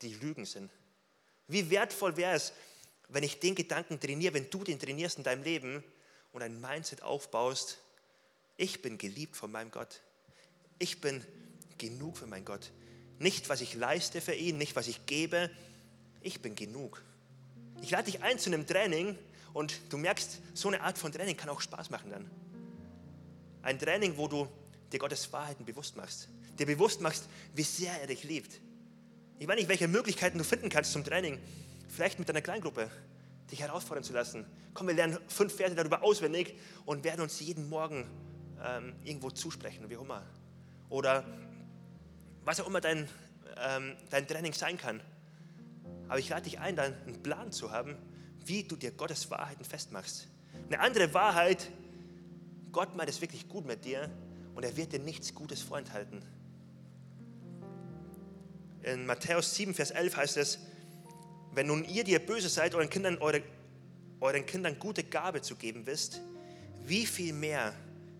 [0.01, 0.71] die Lügen sind.
[1.47, 2.53] Wie wertvoll wäre es,
[3.09, 5.83] wenn ich den Gedanken trainiere, wenn du den trainierst in deinem Leben
[6.31, 7.79] und ein Mindset aufbaust,
[8.57, 10.01] ich bin geliebt von meinem Gott.
[10.79, 11.23] Ich bin
[11.77, 12.71] genug für meinen Gott.
[13.19, 15.49] Nicht, was ich leiste für ihn, nicht, was ich gebe.
[16.21, 17.03] Ich bin genug.
[17.81, 19.17] Ich lade dich ein zu einem Training
[19.53, 22.29] und du merkst, so eine Art von Training kann auch Spaß machen dann.
[23.61, 24.47] Ein Training, wo du
[24.91, 26.29] dir Gottes Wahrheiten bewusst machst.
[26.57, 28.59] Dir bewusst machst, wie sehr er dich liebt.
[29.39, 31.39] Ich weiß nicht, welche Möglichkeiten du finden kannst zum Training.
[31.95, 32.89] Vielleicht mit deiner Kleingruppe,
[33.49, 34.45] dich herausfordern zu lassen.
[34.73, 36.55] Komm, wir lernen fünf Verse darüber auswendig
[36.86, 38.05] und werden uns jeden Morgen
[38.62, 40.21] ähm, irgendwo zusprechen, wie auch immer.
[40.89, 41.23] Oder
[42.43, 43.08] was auch immer dein,
[43.58, 44.99] ähm, dein Training sein kann.
[46.10, 47.95] Aber ich lade dich ein, dann einen Plan zu haben,
[48.43, 50.27] wie du dir Gottes Wahrheiten festmachst.
[50.67, 51.71] Eine andere Wahrheit,
[52.73, 54.10] Gott meint es wirklich gut mit dir
[54.53, 56.21] und er wird dir nichts Gutes vorenthalten.
[58.84, 60.60] In Matthäus 7, Vers 11 heißt es,
[61.55, 63.41] wenn nun ihr, die ihr böse seid, euren Kindern, eure,
[64.19, 66.21] euren Kindern gute Gabe zu geben wisst,
[66.85, 67.73] wie viel mehr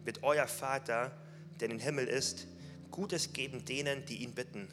[0.06, 1.12] wird euer Vater,
[1.60, 2.48] der in den Himmel ist,
[2.96, 4.70] Gutes geben denen, die ihn bitten.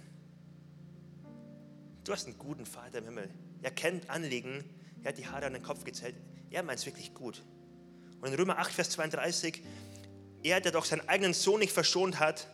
[2.04, 3.28] Du hast einen guten Vater im Himmel.
[3.62, 4.62] Er kennt Anliegen,
[5.02, 6.14] er hat die Haare an den Kopf gezählt.
[6.50, 7.42] Er meint es wirklich gut.
[8.20, 9.60] Und in Römer 8, Vers 32,
[10.44, 12.46] er, der doch seinen eigenen Sohn nicht verschont hat,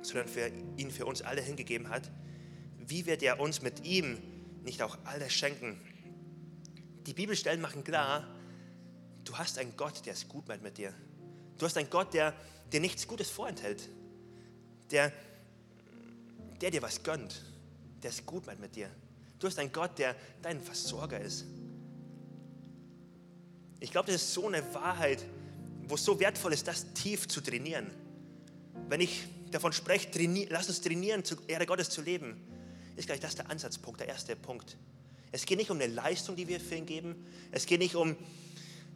[0.00, 2.10] sondern für ihn für uns alle hingegeben hat,
[2.78, 4.18] wie wird er uns mit ihm
[4.62, 5.80] nicht auch alles schenken?
[7.06, 8.28] Die Bibelstellen machen klar,
[9.24, 10.94] du hast einen Gott, der es gut meint mit dir.
[11.58, 12.34] Du hast einen Gott, der
[12.72, 13.88] dir nichts Gutes vorenthält
[14.92, 15.12] der,
[16.60, 17.42] der dir was gönnt,
[18.02, 18.88] der es gut meint mit dir.
[19.38, 21.46] Du hast einen Gott, der dein Versorger ist.
[23.80, 25.24] Ich glaube, das ist so eine Wahrheit,
[25.88, 27.90] wo es so wertvoll ist, das tief zu trainieren.
[28.88, 30.08] Wenn ich davon spreche,
[30.50, 32.40] lass uns trainieren, zur Ehre Gottes zu leben,
[32.96, 34.76] ist gleich das der Ansatzpunkt, der erste Punkt.
[35.30, 37.26] Es geht nicht um eine Leistung, die wir für ihn geben.
[37.50, 38.16] Es geht nicht um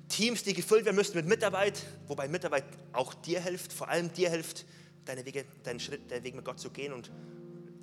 [0.08, 4.30] Teams, die gefüllt werden müssen mit Mitarbeit, wobei Mitarbeit auch dir hilft, vor allem dir
[4.30, 4.66] hilft,
[5.04, 7.10] deine Wege, deinen Schritt, deinen Weg mit Gott zu gehen und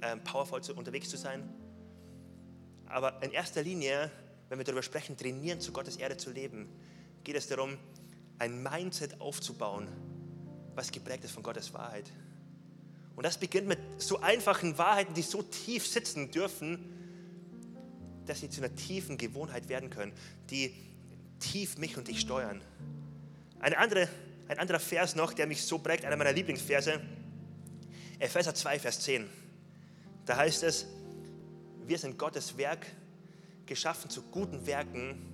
[0.02, 1.49] ähm, powervoll zu, unterwegs zu sein.
[2.86, 4.12] Aber in erster Linie,
[4.49, 6.69] wenn wir darüber sprechen, trainieren, zu Gottes Erde zu leben,
[7.23, 7.78] geht es darum,
[8.39, 9.88] ein Mindset aufzubauen,
[10.76, 12.12] was geprägt ist von Gottes Wahrheit.
[13.15, 16.89] Und das beginnt mit so einfachen Wahrheiten, die so tief sitzen dürfen,
[18.26, 20.13] dass sie zu einer tiefen Gewohnheit werden können,
[20.49, 20.73] die
[21.39, 22.62] tief mich und dich steuern.
[23.60, 24.10] Eine andere
[24.47, 27.02] ein anderer Vers noch, der mich so prägt, einer meiner Lieblingsverse,
[28.19, 29.30] Epheser 2, Vers 10.
[30.26, 30.86] Da heißt es,
[31.86, 32.86] wir sind Gottes Werk,
[33.65, 35.26] geschaffen zu guten Werken,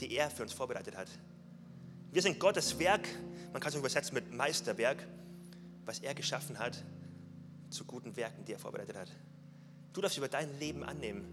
[0.00, 1.08] die er für uns vorbereitet hat.
[2.12, 3.08] Wir sind Gottes Werk,
[3.52, 5.04] man kann es auch übersetzen mit Meisterwerk,
[5.84, 6.82] was er geschaffen hat,
[7.70, 9.08] zu guten Werken, die er vorbereitet hat.
[9.92, 11.24] Du darfst über dein Leben annehmen.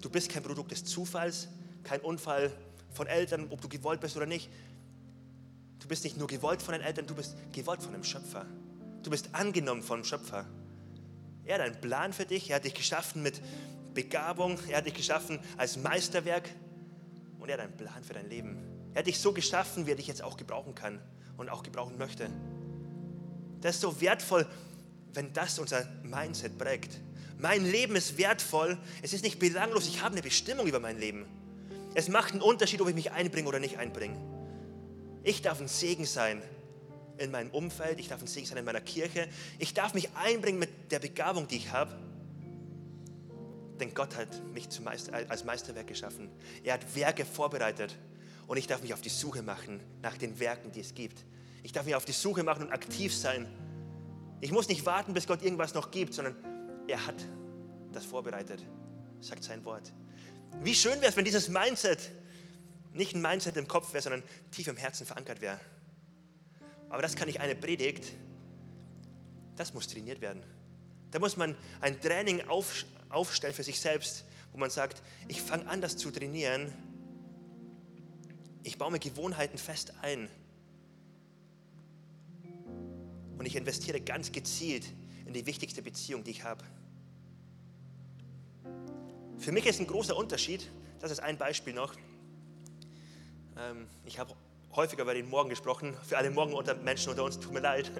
[0.00, 1.48] Du bist kein Produkt des Zufalls,
[1.82, 2.50] kein Unfall
[2.92, 4.50] von Eltern, ob du gewollt bist oder nicht.
[5.78, 8.46] Du bist nicht nur gewollt von deinen Eltern, du bist gewollt von dem Schöpfer.
[9.02, 10.46] Du bist angenommen vom Schöpfer.
[11.44, 12.50] Er hat einen Plan für dich.
[12.50, 13.40] Er hat dich geschaffen mit
[13.92, 14.58] Begabung.
[14.68, 16.48] Er hat dich geschaffen als Meisterwerk.
[17.38, 18.56] Und er hat einen Plan für dein Leben.
[18.94, 21.00] Er hat dich so geschaffen, wie er dich jetzt auch gebrauchen kann
[21.36, 22.30] und auch gebrauchen möchte.
[23.60, 24.46] Das ist so wertvoll,
[25.14, 27.00] wenn das unser Mindset prägt.
[27.38, 28.78] Mein Leben ist wertvoll.
[29.02, 29.86] Es ist nicht belanglos.
[29.86, 31.26] Ich habe eine Bestimmung über mein Leben.
[31.94, 34.16] Es macht einen Unterschied, ob ich mich einbringe oder nicht einbringe.
[35.22, 36.42] Ich darf ein Segen sein
[37.16, 40.58] in meinem Umfeld, ich darf ein Segen sein in meiner Kirche, ich darf mich einbringen
[40.58, 41.96] mit der Begabung, die ich habe.
[43.80, 46.28] Denn Gott hat mich Meister, als Meisterwerk geschaffen.
[46.62, 47.96] Er hat Werke vorbereitet
[48.46, 51.24] und ich darf mich auf die Suche machen nach den Werken, die es gibt.
[51.62, 53.46] Ich darf mich auf die Suche machen und aktiv sein.
[54.44, 56.36] Ich muss nicht warten, bis Gott irgendwas noch gibt, sondern
[56.86, 57.14] er hat
[57.92, 58.62] das vorbereitet,
[59.20, 59.90] sagt sein Wort.
[60.62, 62.10] Wie schön wäre es, wenn dieses Mindset
[62.92, 65.58] nicht ein Mindset im Kopf wäre, sondern tief im Herzen verankert wäre.
[66.90, 68.04] Aber das kann nicht eine Predigt.
[69.56, 70.42] Das muss trainiert werden.
[71.10, 75.66] Da muss man ein Training auf, aufstellen für sich selbst, wo man sagt, ich fange
[75.68, 76.70] an, das zu trainieren.
[78.62, 80.28] Ich baue mir Gewohnheiten fest ein.
[83.38, 84.84] Und ich investiere ganz gezielt
[85.26, 86.64] in die wichtigste Beziehung, die ich habe.
[89.38, 90.70] Für mich ist ein großer Unterschied,
[91.00, 91.94] das ist ein Beispiel noch.
[93.56, 94.34] Ähm, ich habe
[94.74, 97.90] häufiger über den Morgen gesprochen, für alle Morgenmenschen unter uns, tut mir leid.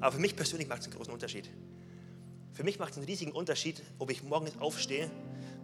[0.00, 1.50] Aber für mich persönlich macht es einen großen Unterschied.
[2.52, 5.10] Für mich macht es einen riesigen Unterschied, ob ich morgens aufstehe,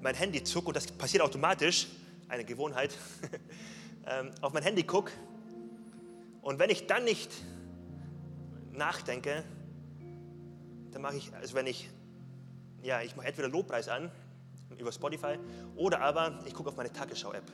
[0.02, 1.86] mein Handy zucke und das passiert automatisch,
[2.28, 2.96] eine Gewohnheit,
[4.06, 5.12] ähm, auf mein Handy gucke
[6.42, 7.30] und wenn ich dann nicht
[8.72, 9.44] nachdenke,
[10.92, 11.88] dann mache ich, also wenn ich,
[12.82, 14.10] ja, ich mache entweder Lobpreis an
[14.78, 15.38] über Spotify
[15.76, 17.44] oder aber ich gucke auf meine Tagesschau-App.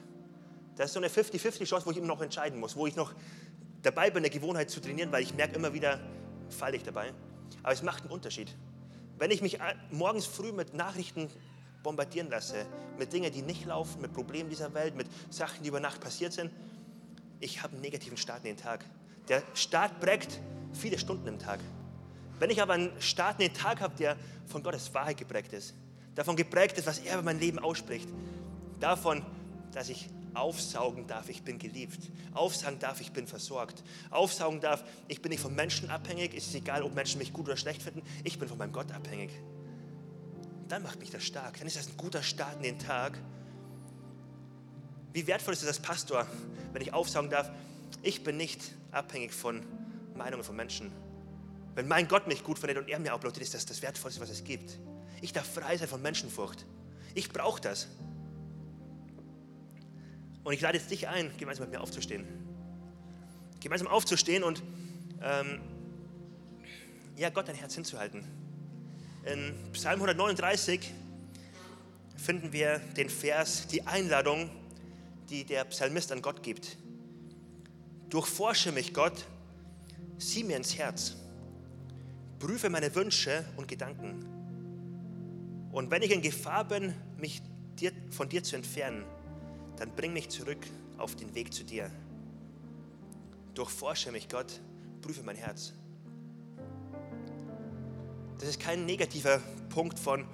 [0.76, 3.12] Das ist so eine 50-50-Chance, wo ich immer noch entscheiden muss, wo ich noch
[3.82, 6.00] dabei bin, eine Gewohnheit zu trainieren, weil ich merke immer wieder,
[6.50, 7.12] falle ich dabei.
[7.62, 8.54] Aber es macht einen Unterschied.
[9.18, 9.58] Wenn ich mich
[9.90, 11.30] morgens früh mit Nachrichten
[11.82, 12.66] bombardieren lasse,
[12.98, 16.32] mit Dingen, die nicht laufen, mit Problemen dieser Welt, mit Sachen, die über Nacht passiert
[16.32, 16.50] sind,
[17.40, 18.84] ich habe einen negativen Start in den Tag.
[19.28, 20.40] Der Start prägt
[20.76, 21.60] viele Stunden im Tag.
[22.38, 25.74] Wenn ich aber einen Start in den Tag habe, der von Gottes Wahrheit geprägt ist,
[26.14, 28.08] davon geprägt ist, was er über mein Leben ausspricht,
[28.78, 29.24] davon,
[29.72, 31.98] dass ich aufsaugen darf, ich bin geliebt.
[32.34, 33.82] Aufsaugen darf, ich bin versorgt.
[34.10, 36.34] Aufsaugen darf, ich bin nicht von Menschen abhängig.
[36.34, 38.02] Es ist egal, ob Menschen mich gut oder schlecht finden.
[38.22, 39.30] Ich bin von meinem Gott abhängig.
[40.68, 41.58] Dann macht mich das stark.
[41.58, 43.18] Dann ist das ein guter Start in den Tag.
[45.12, 46.26] Wie wertvoll ist es als Pastor,
[46.72, 47.50] wenn ich aufsaugen darf,
[48.02, 48.60] ich bin nicht
[48.90, 49.62] abhängig von
[50.16, 50.92] Meinungen von Menschen.
[51.74, 54.30] Wenn mein Gott mich gut findet und er mir applaudiert, ist das das Wertvollste, was
[54.30, 54.78] es gibt.
[55.20, 56.64] Ich darf frei sein von Menschenfurcht.
[57.14, 57.88] Ich brauche das.
[60.44, 62.24] Und ich lade jetzt dich ein, gemeinsam mit mir aufzustehen.
[63.60, 64.62] Gemeinsam aufzustehen und
[65.22, 65.60] ähm,
[67.16, 68.24] ja, Gott dein Herz hinzuhalten.
[69.24, 70.92] In Psalm 139
[72.16, 74.50] finden wir den Vers, die Einladung,
[75.30, 76.76] die der Psalmist an Gott gibt.
[78.08, 79.26] Durchforsche mich, Gott,
[80.18, 81.16] sieh mir ins Herz,
[82.38, 84.24] prüfe meine Wünsche und Gedanken.
[85.72, 87.42] Und wenn ich in Gefahr bin, mich
[87.78, 89.04] dir, von dir zu entfernen,
[89.76, 90.66] dann bring mich zurück
[90.98, 91.90] auf den Weg zu dir.
[93.54, 94.60] Durchforsche mich, Gott,
[95.02, 95.72] prüfe mein Herz.
[98.38, 100.26] Das ist kein negativer Punkt von,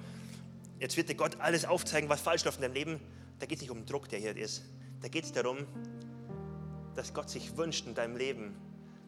[0.79, 2.99] jetzt wird dir Gott alles aufzeigen, was falsch läuft in deinem Leben.
[3.39, 4.63] Da geht es nicht um den Druck, der hier ist.
[5.01, 5.57] Da geht es darum,
[6.95, 8.55] dass Gott sich wünscht in deinem Leben,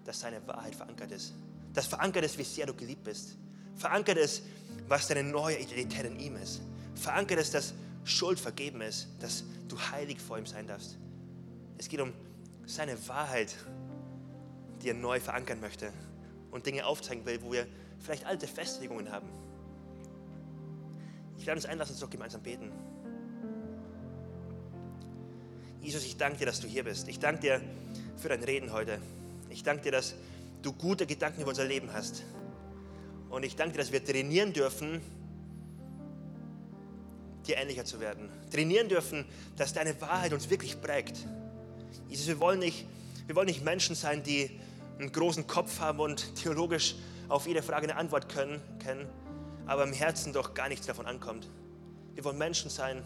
[0.06, 1.34] dass seine Wahrheit verankert ist.
[1.74, 3.36] Dass verankert ist, wie sehr du geliebt bist.
[3.76, 4.44] Verankert ist,
[4.88, 6.62] was deine neue Identität in ihm ist.
[6.96, 7.74] Verankert ist, dass
[8.06, 10.98] Schuld vergeben ist, dass du heilig vor ihm sein darfst.
[11.78, 12.14] Es geht um
[12.66, 13.54] seine Wahrheit,
[14.82, 15.92] die er neu verankern möchte
[16.52, 17.68] und Dinge aufzeigen will, wo wir
[18.00, 19.28] vielleicht alte Festlegungen haben.
[21.38, 22.72] Ich lade uns ein, lass uns doch gemeinsam beten.
[25.82, 27.08] Jesus, ich danke dir, dass du hier bist.
[27.08, 27.62] Ich danke dir
[28.18, 29.00] für dein Reden heute.
[29.56, 30.16] Ich danke dir, dass
[30.64, 32.24] du gute Gedanken über unser Leben hast.
[33.30, 35.00] Und ich danke dir, dass wir trainieren dürfen,
[37.48, 38.30] dir ähnlicher zu werden.
[38.52, 39.24] Trainieren dürfen,
[39.56, 41.26] dass deine Wahrheit uns wirklich prägt.
[42.10, 42.86] Jesus, wir wollen nicht,
[43.28, 44.60] wir wollen nicht Menschen sein, die
[45.00, 46.96] einen großen Kopf haben und theologisch
[47.30, 49.08] auf jede Frage eine Antwort können, kennen,
[49.68, 51.48] aber im Herzen doch gar nichts davon ankommt.
[52.14, 53.04] Wir wollen Menschen sein,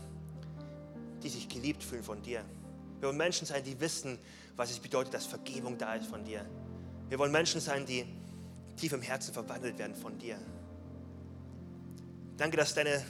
[1.22, 2.44] die sich geliebt fühlen von dir.
[3.00, 4.20] Wir wollen Menschen sein, die wissen,
[4.56, 6.46] was es bedeutet, dass Vergebung da ist von dir.
[7.08, 8.06] Wir wollen Menschen sein, die
[8.76, 10.38] tief im Herzen verwandelt werden von dir.
[12.38, 13.04] Danke, dass deine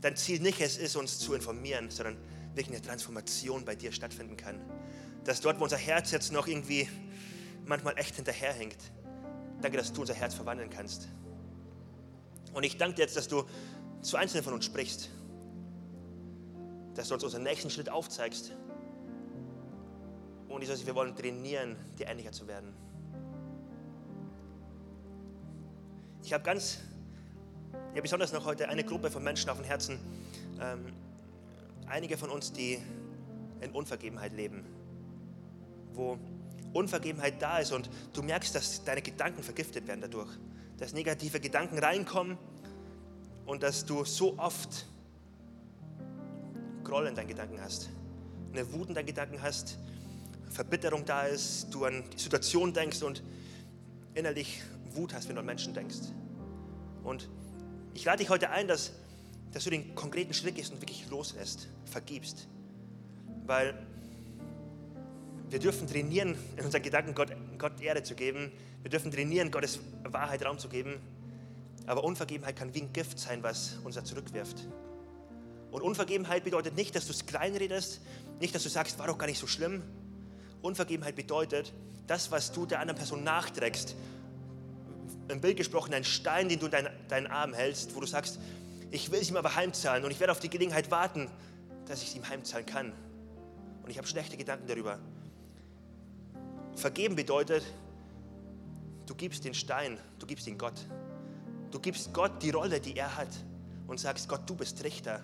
[0.00, 2.16] dein Ziel nicht es ist, uns zu informieren, sondern
[2.54, 4.60] wirklich eine Transformation bei dir stattfinden kann.
[5.24, 6.88] Dass dort, wo unser Herz jetzt noch irgendwie
[7.64, 8.76] manchmal echt hinterherhängt,
[9.60, 11.08] danke, dass du unser Herz verwandeln kannst.
[12.52, 13.44] Und ich danke dir jetzt, dass du
[14.00, 15.10] zu Einzelnen von uns sprichst,
[16.94, 18.52] dass du uns unseren nächsten Schritt aufzeigst.
[20.56, 22.72] Und Jesus, wir wollen trainieren, dir ähnlicher zu werden.
[26.22, 26.78] Ich habe ganz
[27.94, 29.98] ja, besonders noch heute eine Gruppe von Menschen auf dem Herzen.
[30.58, 30.94] Ähm,
[31.88, 32.78] einige von uns, die
[33.60, 34.64] in Unvergebenheit leben,
[35.92, 36.18] wo
[36.72, 40.30] Unvergebenheit da ist und du merkst, dass deine Gedanken vergiftet werden dadurch,
[40.78, 42.38] dass negative Gedanken reinkommen
[43.44, 44.86] und dass du so oft
[46.82, 47.90] Groll in deinen Gedanken hast,
[48.54, 49.78] eine Wut in deinen Gedanken hast,
[50.50, 53.22] Verbitterung da ist, du an die Situation denkst und
[54.14, 55.98] innerlich Wut hast, wenn du an Menschen denkst.
[57.02, 57.28] Und
[57.94, 58.92] ich lade dich heute ein, dass,
[59.52, 62.48] dass du den konkreten Schritt gehst und wirklich loslässt, vergibst.
[63.46, 63.86] Weil
[65.48, 68.50] wir dürfen trainieren, in unseren Gedanken Gott, Gott Ehre zu geben.
[68.82, 71.00] Wir dürfen trainieren, Gottes Wahrheit Raum zu geben.
[71.86, 74.66] Aber Unvergebenheit kann wie ein Gift sein, was uns da zurückwirft.
[75.70, 78.00] Und Unvergebenheit bedeutet nicht, dass du es kleinredest,
[78.40, 79.82] nicht, dass du sagst, war doch gar nicht so schlimm.
[80.66, 81.72] Unvergebenheit bedeutet,
[82.06, 83.94] das, was du der anderen Person nachträgst,
[85.28, 88.38] im Bild gesprochen, ein Stein, den du in deinen, deinen Arm hältst, wo du sagst,
[88.90, 91.28] ich will es ihm aber heimzahlen und ich werde auf die Gelegenheit warten,
[91.86, 92.92] dass ich es ihm heimzahlen kann.
[93.82, 94.98] Und ich habe schlechte Gedanken darüber.
[96.76, 97.64] Vergeben bedeutet,
[99.06, 100.86] du gibst den Stein, du gibst ihn Gott.
[101.70, 103.28] Du gibst Gott die Rolle, die er hat
[103.86, 105.22] und sagst, Gott, du bist Richter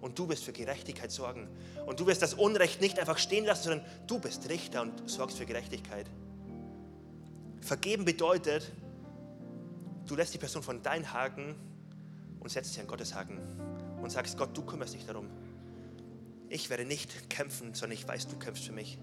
[0.00, 1.48] und du wirst für Gerechtigkeit sorgen.
[1.86, 5.38] Und du wirst das Unrecht nicht einfach stehen lassen, sondern du bist Richter und sorgst
[5.38, 6.06] für Gerechtigkeit.
[7.60, 8.72] Vergeben bedeutet,
[10.06, 11.54] du lässt die Person von deinen Haken
[12.40, 13.40] und setzt sie an Gottes Haken
[14.02, 15.28] und sagst, Gott, du kümmerst dich darum.
[16.48, 18.98] Ich werde nicht kämpfen, sondern ich weiß, du kämpfst für mich.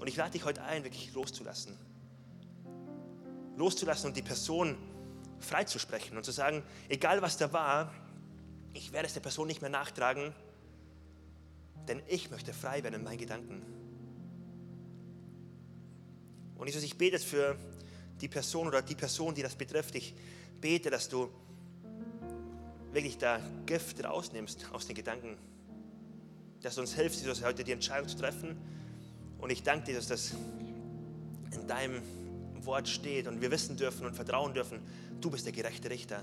[0.00, 1.76] Und ich lade dich heute ein, wirklich loszulassen.
[3.56, 4.78] Loszulassen und die Person
[5.38, 7.92] freizusprechen und zu sagen, egal was da war,
[8.72, 10.32] ich werde es der Person nicht mehr nachtragen,
[11.88, 13.62] denn ich möchte frei werden in meinen Gedanken.
[16.56, 17.56] Und Jesus, ich bete für
[18.20, 19.94] die Person oder die Person, die das betrifft.
[19.94, 20.14] Ich
[20.60, 21.30] bete, dass du
[22.92, 25.38] wirklich da Gift rausnimmst aus den Gedanken.
[26.60, 28.58] Dass du uns hilfst, Jesus, heute die Entscheidung zu treffen.
[29.38, 30.34] Und ich danke dir, dass das
[31.52, 32.02] in deinem
[32.66, 34.80] Wort steht und wir wissen dürfen und vertrauen dürfen,
[35.20, 36.22] du bist der gerechte Richter.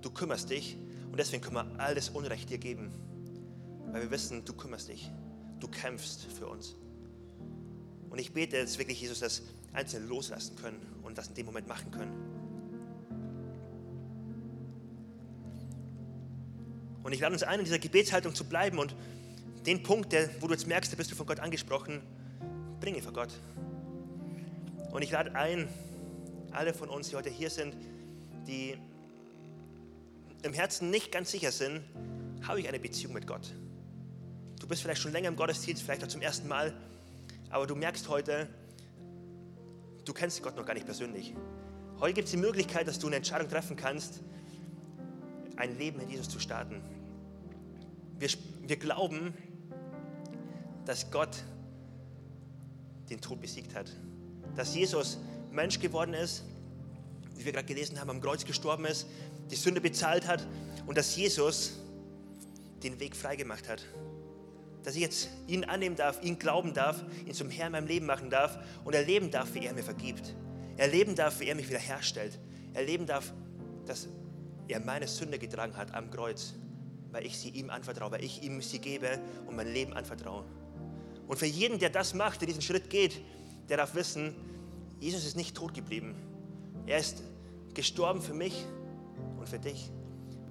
[0.00, 0.76] Du kümmerst dich
[1.12, 2.90] und deswegen können wir alles Unrecht dir geben,
[3.92, 5.10] weil wir wissen, du kümmerst dich,
[5.60, 6.74] du kämpfst für uns.
[8.08, 9.42] Und ich bete jetzt wirklich, Jesus, dass
[9.74, 12.14] Einzelne loslassen können und das in dem Moment machen können.
[17.02, 18.96] Und ich lade uns ein, in dieser Gebetshaltung zu bleiben und
[19.66, 22.00] den Punkt, der, wo du jetzt merkst, da bist du von Gott angesprochen,
[22.80, 23.34] bringe vor Gott.
[24.90, 25.68] Und ich lade ein,
[26.52, 27.76] alle von uns, die heute hier sind,
[28.46, 28.78] die
[30.42, 31.82] im Herzen nicht ganz sicher sind,
[32.46, 33.52] habe ich eine Beziehung mit Gott.
[34.60, 36.74] Du bist vielleicht schon länger im Gottesdienst, vielleicht auch zum ersten Mal,
[37.50, 38.48] aber du merkst heute,
[40.04, 41.34] du kennst Gott noch gar nicht persönlich.
[42.00, 44.20] Heute gibt es die Möglichkeit, dass du eine Entscheidung treffen kannst,
[45.56, 46.82] ein Leben mit Jesus zu starten.
[48.18, 48.30] Wir,
[48.66, 49.34] wir glauben,
[50.84, 51.44] dass Gott
[53.10, 53.90] den Tod besiegt hat.
[54.56, 55.18] Dass Jesus
[55.50, 56.44] Mensch geworden ist,
[57.36, 59.06] wie wir gerade gelesen haben, am Kreuz gestorben ist,
[59.50, 60.46] die Sünde bezahlt hat
[60.86, 61.78] und dass Jesus
[62.82, 63.84] den Weg freigemacht hat.
[64.82, 68.06] Dass ich jetzt ihn annehmen darf, ihn glauben darf, ihn zum Herrn in meinem Leben
[68.06, 70.34] machen darf und erleben darf, wie er mir vergibt.
[70.76, 72.38] Erleben darf, wie er mich wiederherstellt.
[72.74, 73.32] Erleben darf,
[73.86, 74.08] dass
[74.68, 76.54] er meine Sünde getragen hat am Kreuz,
[77.12, 80.44] weil ich sie ihm anvertraue, weil ich ihm sie gebe und mein Leben anvertraue.
[81.28, 83.20] Und für jeden, der das macht, der diesen Schritt geht,
[83.68, 84.34] der darf wissen,
[84.98, 86.14] Jesus ist nicht tot geblieben.
[86.86, 87.22] Er ist
[87.74, 88.66] gestorben für mich
[89.42, 89.90] und für dich.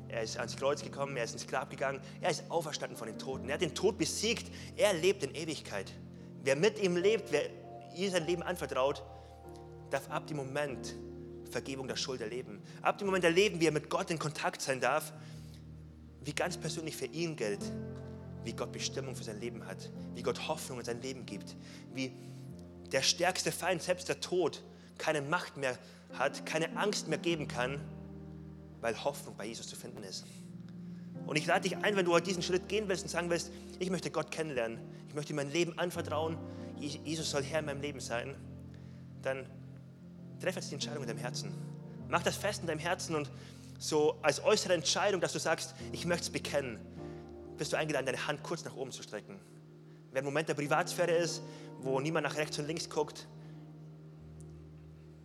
[0.09, 3.17] Er ist ans Kreuz gekommen, er ist ins Grab gegangen, er ist auferstanden von den
[3.17, 3.47] Toten.
[3.47, 5.91] Er hat den Tod besiegt, er lebt in Ewigkeit.
[6.43, 7.43] Wer mit ihm lebt, wer
[7.95, 9.03] ihm sein Leben anvertraut,
[9.89, 10.95] darf ab dem Moment
[11.49, 12.61] Vergebung der Schuld erleben.
[12.81, 15.13] Ab dem Moment erleben, wie er mit Gott in Kontakt sein darf,
[16.23, 17.61] wie ganz persönlich für ihn gilt,
[18.43, 21.55] wie Gott Bestimmung für sein Leben hat, wie Gott Hoffnung in sein Leben gibt,
[21.93, 22.11] wie
[22.91, 24.61] der stärkste Feind, selbst der Tod,
[24.97, 25.77] keine Macht mehr
[26.13, 27.79] hat, keine Angst mehr geben kann,
[28.81, 30.25] weil Hoffnung bei Jesus zu finden ist.
[31.25, 33.51] Und ich lade dich ein, wenn du heute diesen Schritt gehen willst und sagen willst,
[33.79, 36.37] ich möchte Gott kennenlernen, ich möchte mein Leben anvertrauen,
[36.79, 38.35] Jesus soll Herr in meinem Leben sein,
[39.21, 39.45] dann
[40.39, 41.53] treff jetzt die Entscheidung in deinem Herzen.
[42.09, 43.29] Mach das fest in deinem Herzen und
[43.77, 46.79] so als äußere Entscheidung, dass du sagst, ich möchte es bekennen,
[47.57, 49.39] bist du eingeladen, deine Hand kurz nach oben zu strecken.
[50.11, 51.41] Wenn ein Moment der Privatsphäre ist,
[51.79, 53.27] wo niemand nach rechts und links guckt,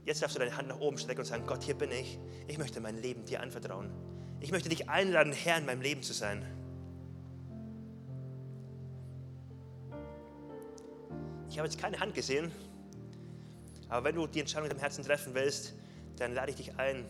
[0.07, 2.17] Jetzt darfst du deine Hand nach oben strecken und sagen, Gott, hier bin ich.
[2.47, 3.91] Ich möchte mein Leben dir anvertrauen.
[4.39, 6.47] Ich möchte dich einladen, Herr in meinem Leben zu sein.
[11.51, 12.53] Ich habe jetzt keine Hand gesehen,
[13.89, 15.75] aber wenn du die Entscheidung in deinem Herzen treffen willst,
[16.19, 17.05] dann lade ich dich ein,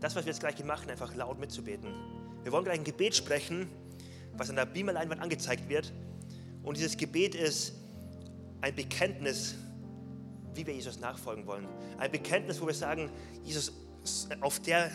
[0.00, 1.94] das, was wir jetzt gleich machen, einfach laut mitzubeten.
[2.42, 3.68] Wir wollen gleich ein Gebet sprechen,
[4.32, 5.92] was an der Beamerleinwand angezeigt wird.
[6.64, 7.74] Und dieses Gebet ist
[8.60, 9.54] ein Bekenntnis
[10.56, 11.66] wie wir Jesus nachfolgen wollen.
[11.98, 13.10] Ein Bekenntnis, wo wir sagen,
[13.42, 13.72] Jesus,
[14.40, 14.90] auf, der,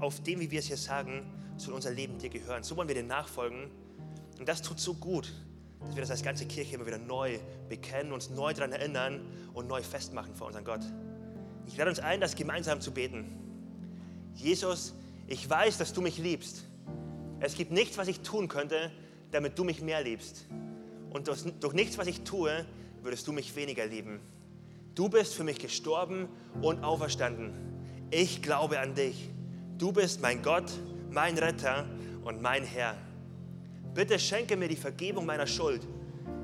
[0.00, 2.62] auf dem, wie wir es hier sagen, soll unser Leben dir gehören.
[2.62, 3.70] So wollen wir dir nachfolgen.
[4.38, 5.32] Und das tut so gut,
[5.80, 7.38] dass wir das als ganze Kirche immer wieder neu
[7.68, 10.82] bekennen, uns neu daran erinnern und neu festmachen vor unserem Gott.
[11.66, 13.26] Ich lade uns ein, das gemeinsam zu beten.
[14.34, 14.94] Jesus,
[15.26, 16.64] ich weiß, dass du mich liebst.
[17.40, 18.90] Es gibt nichts, was ich tun könnte,
[19.30, 20.46] damit du mich mehr liebst.
[21.10, 22.64] Und durch, durch nichts, was ich tue,
[23.02, 24.20] würdest du mich weniger lieben.
[25.00, 26.28] Du bist für mich gestorben
[26.60, 27.54] und auferstanden.
[28.10, 29.30] Ich glaube an dich.
[29.78, 30.70] Du bist mein Gott,
[31.10, 31.86] mein Retter
[32.22, 32.98] und mein Herr.
[33.94, 35.88] Bitte schenke mir die Vergebung meiner Schuld.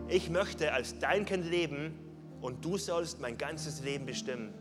[0.08, 1.98] Ich möchte als dein Kind leben
[2.40, 4.54] und du sollst mein ganzes Leben bestimmen.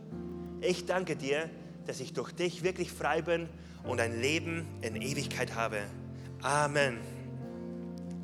[0.60, 1.48] Ich danke dir,
[1.86, 3.48] dass ich durch dich wirklich frei bin
[3.82, 5.78] und ein Leben in Ewigkeit habe.
[6.42, 6.98] Amen.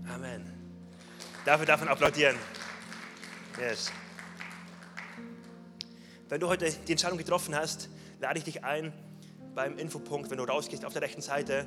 [0.06, 0.44] Amen.
[1.46, 2.36] Dafür darf man applaudieren.
[3.58, 3.90] Yes.
[6.32, 8.94] Wenn du heute die Entscheidung getroffen hast, lade ich dich ein
[9.54, 11.66] beim Infopunkt, wenn du rausgehst auf der rechten Seite.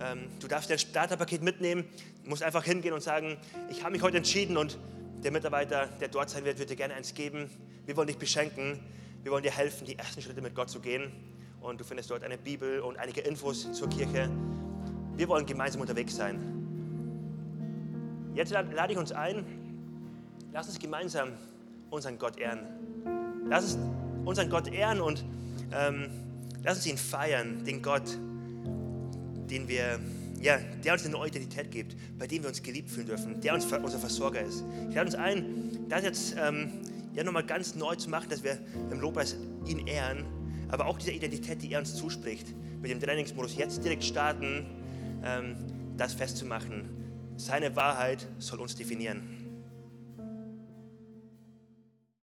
[0.00, 1.84] Ähm, du darfst dein Starterpaket mitnehmen,
[2.24, 3.38] musst einfach hingehen und sagen,
[3.70, 4.78] ich habe mich heute entschieden und
[5.22, 7.48] der Mitarbeiter, der dort sein wird, wird dir gerne eins geben.
[7.86, 8.80] Wir wollen dich beschenken,
[9.22, 11.12] wir wollen dir helfen, die ersten Schritte mit Gott zu gehen.
[11.60, 14.28] Und du findest dort eine Bibel und einige Infos zur Kirche.
[15.14, 16.40] Wir wollen gemeinsam unterwegs sein.
[18.34, 19.46] Jetzt lade ich uns ein,
[20.52, 21.34] lass uns gemeinsam
[21.90, 22.66] unseren Gott ehren.
[23.48, 23.99] Lass uns
[24.30, 25.24] unseren Gott ehren und
[25.72, 26.08] ähm,
[26.62, 28.16] lass uns ihn feiern, den Gott,
[29.50, 29.98] den wir,
[30.40, 33.54] ja, der uns eine neue Identität gibt, bei dem wir uns geliebt fühlen dürfen, der
[33.54, 34.64] uns unser Versorger ist.
[34.88, 36.70] Ich lade uns ein, das jetzt ähm,
[37.12, 38.56] ja, nochmal ganz neu zu machen, dass wir
[38.90, 40.24] im Lobpreis ihn ehren,
[40.68, 44.64] aber auch diese Identität, die er uns zuspricht, mit dem Trainingsmodus jetzt direkt starten,
[45.24, 45.56] ähm,
[45.96, 46.88] das festzumachen.
[47.36, 49.39] Seine Wahrheit soll uns definieren.